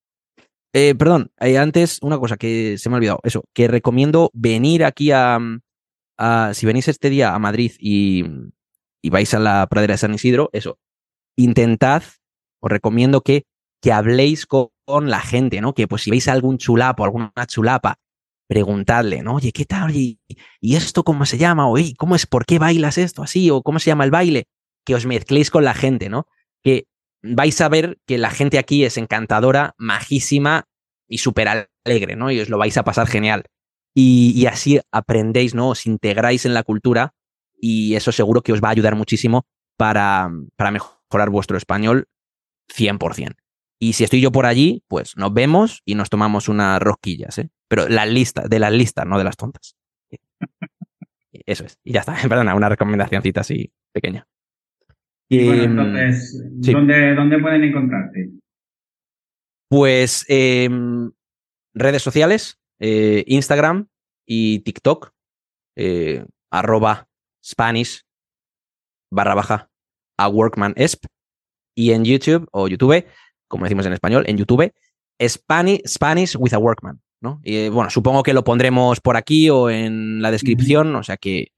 Eh, 0.74 0.94
perdón, 0.94 1.32
eh, 1.40 1.56
antes 1.58 1.98
una 2.02 2.18
cosa 2.18 2.36
que 2.36 2.76
se 2.78 2.88
me 2.88 2.96
ha 2.96 2.98
olvidado, 2.98 3.20
eso, 3.22 3.44
que 3.54 3.68
recomiendo 3.68 4.30
venir 4.34 4.84
aquí 4.84 5.10
a, 5.12 5.38
a 6.18 6.52
si 6.54 6.66
venís 6.66 6.88
este 6.88 7.08
día 7.08 7.34
a 7.34 7.38
Madrid 7.38 7.72
y, 7.78 8.24
y, 9.02 9.10
vais 9.10 9.32
a 9.32 9.38
la 9.38 9.66
pradera 9.68 9.94
de 9.94 9.98
San 9.98 10.14
Isidro, 10.14 10.50
eso, 10.52 10.78
intentad, 11.36 12.02
os 12.60 12.70
recomiendo 12.70 13.22
que, 13.22 13.46
que 13.80 13.92
habléis 13.92 14.46
con, 14.46 14.70
la 14.86 15.20
gente, 15.20 15.60
¿no? 15.60 15.74
Que 15.74 15.86
pues 15.86 16.02
si 16.02 16.10
veis 16.10 16.28
algún 16.28 16.56
chulapo, 16.56 17.04
alguna 17.04 17.32
chulapa, 17.46 17.98
preguntadle, 18.46 19.22
¿no? 19.22 19.34
Oye, 19.34 19.52
¿qué 19.52 19.66
tal? 19.66 19.94
¿Y, 19.94 20.18
y 20.60 20.76
esto 20.76 21.04
cómo 21.04 21.26
se 21.26 21.36
llama? 21.36 21.68
O 21.68 21.76
¿cómo 21.98 22.16
es? 22.16 22.26
¿Por 22.26 22.46
qué 22.46 22.58
bailas 22.58 22.96
esto 22.96 23.22
así? 23.22 23.50
¿O 23.50 23.62
cómo 23.62 23.78
se 23.80 23.90
llama 23.90 24.04
el 24.04 24.10
baile? 24.10 24.48
Que 24.86 24.94
os 24.94 25.04
mezcléis 25.04 25.50
con 25.50 25.64
la 25.64 25.74
gente, 25.74 26.08
¿no? 26.08 26.26
Que 26.62 26.86
vais 27.22 27.60
a 27.60 27.68
ver 27.68 27.98
que 28.06 28.18
la 28.18 28.30
gente 28.30 28.58
aquí 28.58 28.84
es 28.84 28.96
encantadora, 28.96 29.74
majísima 29.78 30.64
y 31.08 31.18
súper 31.18 31.48
alegre, 31.84 32.16
¿no? 32.16 32.30
Y 32.30 32.40
os 32.40 32.48
lo 32.48 32.58
vais 32.58 32.76
a 32.76 32.84
pasar 32.84 33.06
genial. 33.06 33.44
Y, 33.94 34.32
y, 34.36 34.46
así 34.46 34.80
aprendéis, 34.92 35.54
¿no? 35.54 35.70
Os 35.70 35.86
integráis 35.86 36.46
en 36.46 36.54
la 36.54 36.62
cultura 36.62 37.14
y 37.60 37.94
eso 37.94 38.12
seguro 38.12 38.42
que 38.42 38.52
os 38.52 38.62
va 38.62 38.68
a 38.68 38.72
ayudar 38.72 38.94
muchísimo 38.94 39.46
para, 39.76 40.30
para 40.56 40.70
mejorar 40.70 41.30
vuestro 41.30 41.56
español 41.56 42.06
100%. 42.72 43.34
Y 43.80 43.92
si 43.92 44.04
estoy 44.04 44.20
yo 44.20 44.32
por 44.32 44.46
allí, 44.46 44.82
pues 44.88 45.16
nos 45.16 45.32
vemos 45.32 45.82
y 45.84 45.94
nos 45.94 46.10
tomamos 46.10 46.48
unas 46.48 46.80
rosquillas, 46.80 47.38
¿eh? 47.38 47.50
Pero 47.68 47.88
las 47.88 48.08
listas, 48.08 48.48
de 48.48 48.58
las 48.58 48.72
listas, 48.72 49.06
no 49.06 49.18
de 49.18 49.24
las 49.24 49.36
tontas. 49.36 49.76
Eso 51.32 51.64
es. 51.64 51.78
Y 51.84 51.92
ya 51.92 52.00
está. 52.00 52.14
Perdona, 52.28 52.54
una 52.54 52.68
recomendacióncita 52.68 53.40
así 53.40 53.72
pequeña. 53.92 54.26
Y, 55.28 55.44
bueno, 55.44 55.64
entonces, 55.64 56.42
sí. 56.62 56.72
¿dónde, 56.72 57.14
¿dónde 57.14 57.38
pueden 57.38 57.64
encontrarte? 57.64 58.30
Pues 59.68 60.24
eh, 60.28 60.70
redes 61.74 62.02
sociales, 62.02 62.58
eh, 62.78 63.24
Instagram 63.26 63.88
y 64.26 64.60
TikTok, 64.60 65.12
eh, 65.76 66.24
arroba 66.50 67.08
Spanish 67.44 68.04
barra 69.10 69.34
baja 69.34 69.70
a 70.18 70.28
Workman 70.28 70.72
Esp 70.76 71.04
y 71.74 71.92
en 71.92 72.04
YouTube 72.04 72.48
o 72.52 72.68
YouTube, 72.68 73.06
como 73.46 73.64
decimos 73.64 73.86
en 73.86 73.92
español, 73.92 74.24
en 74.26 74.38
YouTube, 74.38 74.72
Spanish, 75.22 75.82
Spanish 75.86 76.36
with 76.36 76.54
a 76.54 76.58
Workman. 76.58 77.00
¿no? 77.20 77.40
Y 77.42 77.68
bueno, 77.68 77.90
supongo 77.90 78.22
que 78.22 78.32
lo 78.32 78.44
pondremos 78.44 79.00
por 79.00 79.16
aquí 79.16 79.50
o 79.50 79.68
en 79.68 80.22
la 80.22 80.30
descripción, 80.30 80.94
o 80.94 81.02
sea 81.02 81.16
que 81.16 81.52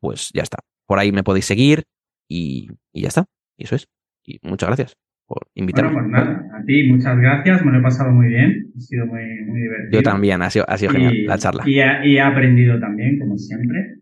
pues 0.00 0.30
ya 0.32 0.42
está. 0.42 0.58
Por 0.86 0.98
ahí 0.98 1.12
me 1.12 1.24
podéis 1.24 1.44
seguir 1.44 1.84
y, 2.28 2.68
y, 2.92 3.02
ya 3.02 3.08
está. 3.08 3.26
Y 3.56 3.64
eso 3.64 3.76
es. 3.76 3.88
Y 4.24 4.38
muchas 4.42 4.68
gracias 4.68 4.96
por 5.26 5.48
invitarme. 5.54 5.92
Bueno, 5.92 6.08
pues 6.10 6.24
nada, 6.24 6.58
a 6.58 6.64
ti 6.64 6.88
muchas 6.90 7.18
gracias, 7.18 7.64
me 7.64 7.72
lo 7.72 7.78
he 7.78 7.82
pasado 7.82 8.10
muy 8.10 8.28
bien, 8.28 8.72
ha 8.76 8.80
sido 8.80 9.06
muy, 9.06 9.22
muy 9.46 9.60
divertido. 9.62 9.90
Yo 9.92 10.02
también, 10.02 10.42
ha 10.42 10.50
sido, 10.50 10.64
ha 10.68 10.76
sido 10.76 10.92
genial 10.92 11.14
y, 11.14 11.26
la 11.26 11.38
charla. 11.38 11.62
Y, 11.66 11.80
ha, 11.80 12.04
y, 12.04 12.16
he 12.16 12.20
aprendido 12.20 12.78
también, 12.78 13.18
como 13.18 13.38
siempre. 13.38 14.00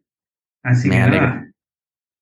Así 0.62 0.88
me 0.88 0.96
que 0.96 1.02
alegro. 1.02 1.26
nada, 1.26 1.52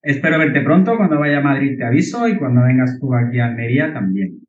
espero 0.03 0.39
verte 0.39 0.61
pronto, 0.61 0.97
cuando 0.97 1.19
vaya 1.19 1.39
a 1.39 1.43
Madrid 1.43 1.77
te 1.79 1.85
aviso 1.85 2.29
y 2.29 2.37
cuando 2.37 2.63
vengas 2.63 2.99
tú 3.01 3.15
aquí 3.15 3.39
a 3.39 3.47
Almería 3.47 3.93
también. 3.93 4.41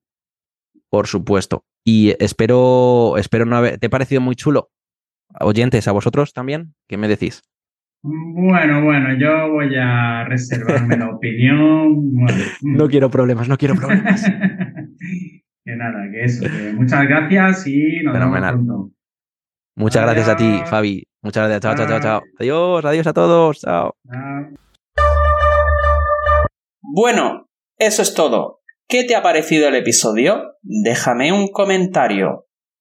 Por 0.90 1.08
supuesto. 1.08 1.64
Y 1.86 2.14
espero, 2.20 3.18
espero 3.18 3.46
no 3.46 3.56
haber... 3.56 3.80
¿Te 3.80 3.88
ha 3.88 3.90
parecido 3.90 4.22
muy 4.22 4.36
chulo? 4.36 4.70
Oyentes, 5.40 5.88
¿a 5.88 5.94
vosotros 5.94 6.34
también? 6.34 6.76
¿Qué 6.88 6.98
me 6.98 7.08
decís? 7.08 7.42
Bueno, 8.04 8.84
bueno, 8.84 9.16
yo 9.20 9.52
voy 9.52 9.76
a 9.80 10.24
reservarme 10.26 10.98
la 10.98 11.10
opinión. 11.10 12.14
Bueno. 12.14 12.44
No 12.64 12.88
quiero 12.88 13.10
problemas, 13.10 13.48
no 13.48 13.58
quiero 13.58 13.76
problemas. 13.76 14.24
que 15.66 15.76
nada, 15.76 16.10
que 16.12 16.24
eso. 16.24 16.44
Que 16.46 16.74
muchas 16.74 17.08
gracias 17.08 17.68
y 17.68 18.02
nos 18.04 18.14
Fenomenal. 18.14 18.56
vemos 18.56 18.68
pronto. 18.68 18.92
Muchas 19.76 20.04
adiós. 20.04 20.16
gracias 20.16 20.36
a 20.36 20.38
ti, 20.38 20.70
Fabi. 20.70 21.04
Muchas 21.24 21.48
gracias. 21.48 21.62
Chao, 21.62 21.76
chao, 21.76 21.88
chao, 21.88 22.00
chao. 22.02 22.22
Adiós, 22.40 22.86
adiós 22.86 23.08
a 23.08 23.14
todos. 23.14 23.62
Chao. 23.62 23.94
chao. 24.12 24.50
Bueno, 26.82 27.48
eso 27.78 28.02
es 28.02 28.14
todo. 28.14 28.60
¿Qué 28.88 29.04
te 29.06 29.16
ha 29.16 29.22
parecido 29.22 29.70
el 29.70 29.76
episodio? 29.76 30.56
Déjame 30.62 31.32
un 31.32 31.50
comentario. 31.52 32.48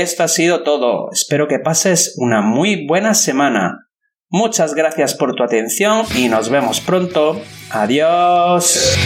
Esto 0.00 0.22
ha 0.22 0.28
sido 0.28 0.62
todo. 0.62 1.10
Espero 1.12 1.48
que 1.48 1.58
pases 1.58 2.14
una 2.16 2.40
muy 2.40 2.86
buena 2.86 3.12
semana. 3.12 3.88
Muchas 4.30 4.74
gracias 4.74 5.14
por 5.14 5.34
tu 5.34 5.44
atención 5.44 6.06
y 6.16 6.28
nos 6.28 6.48
vemos 6.48 6.80
pronto. 6.80 7.38
Adiós. 7.70 8.96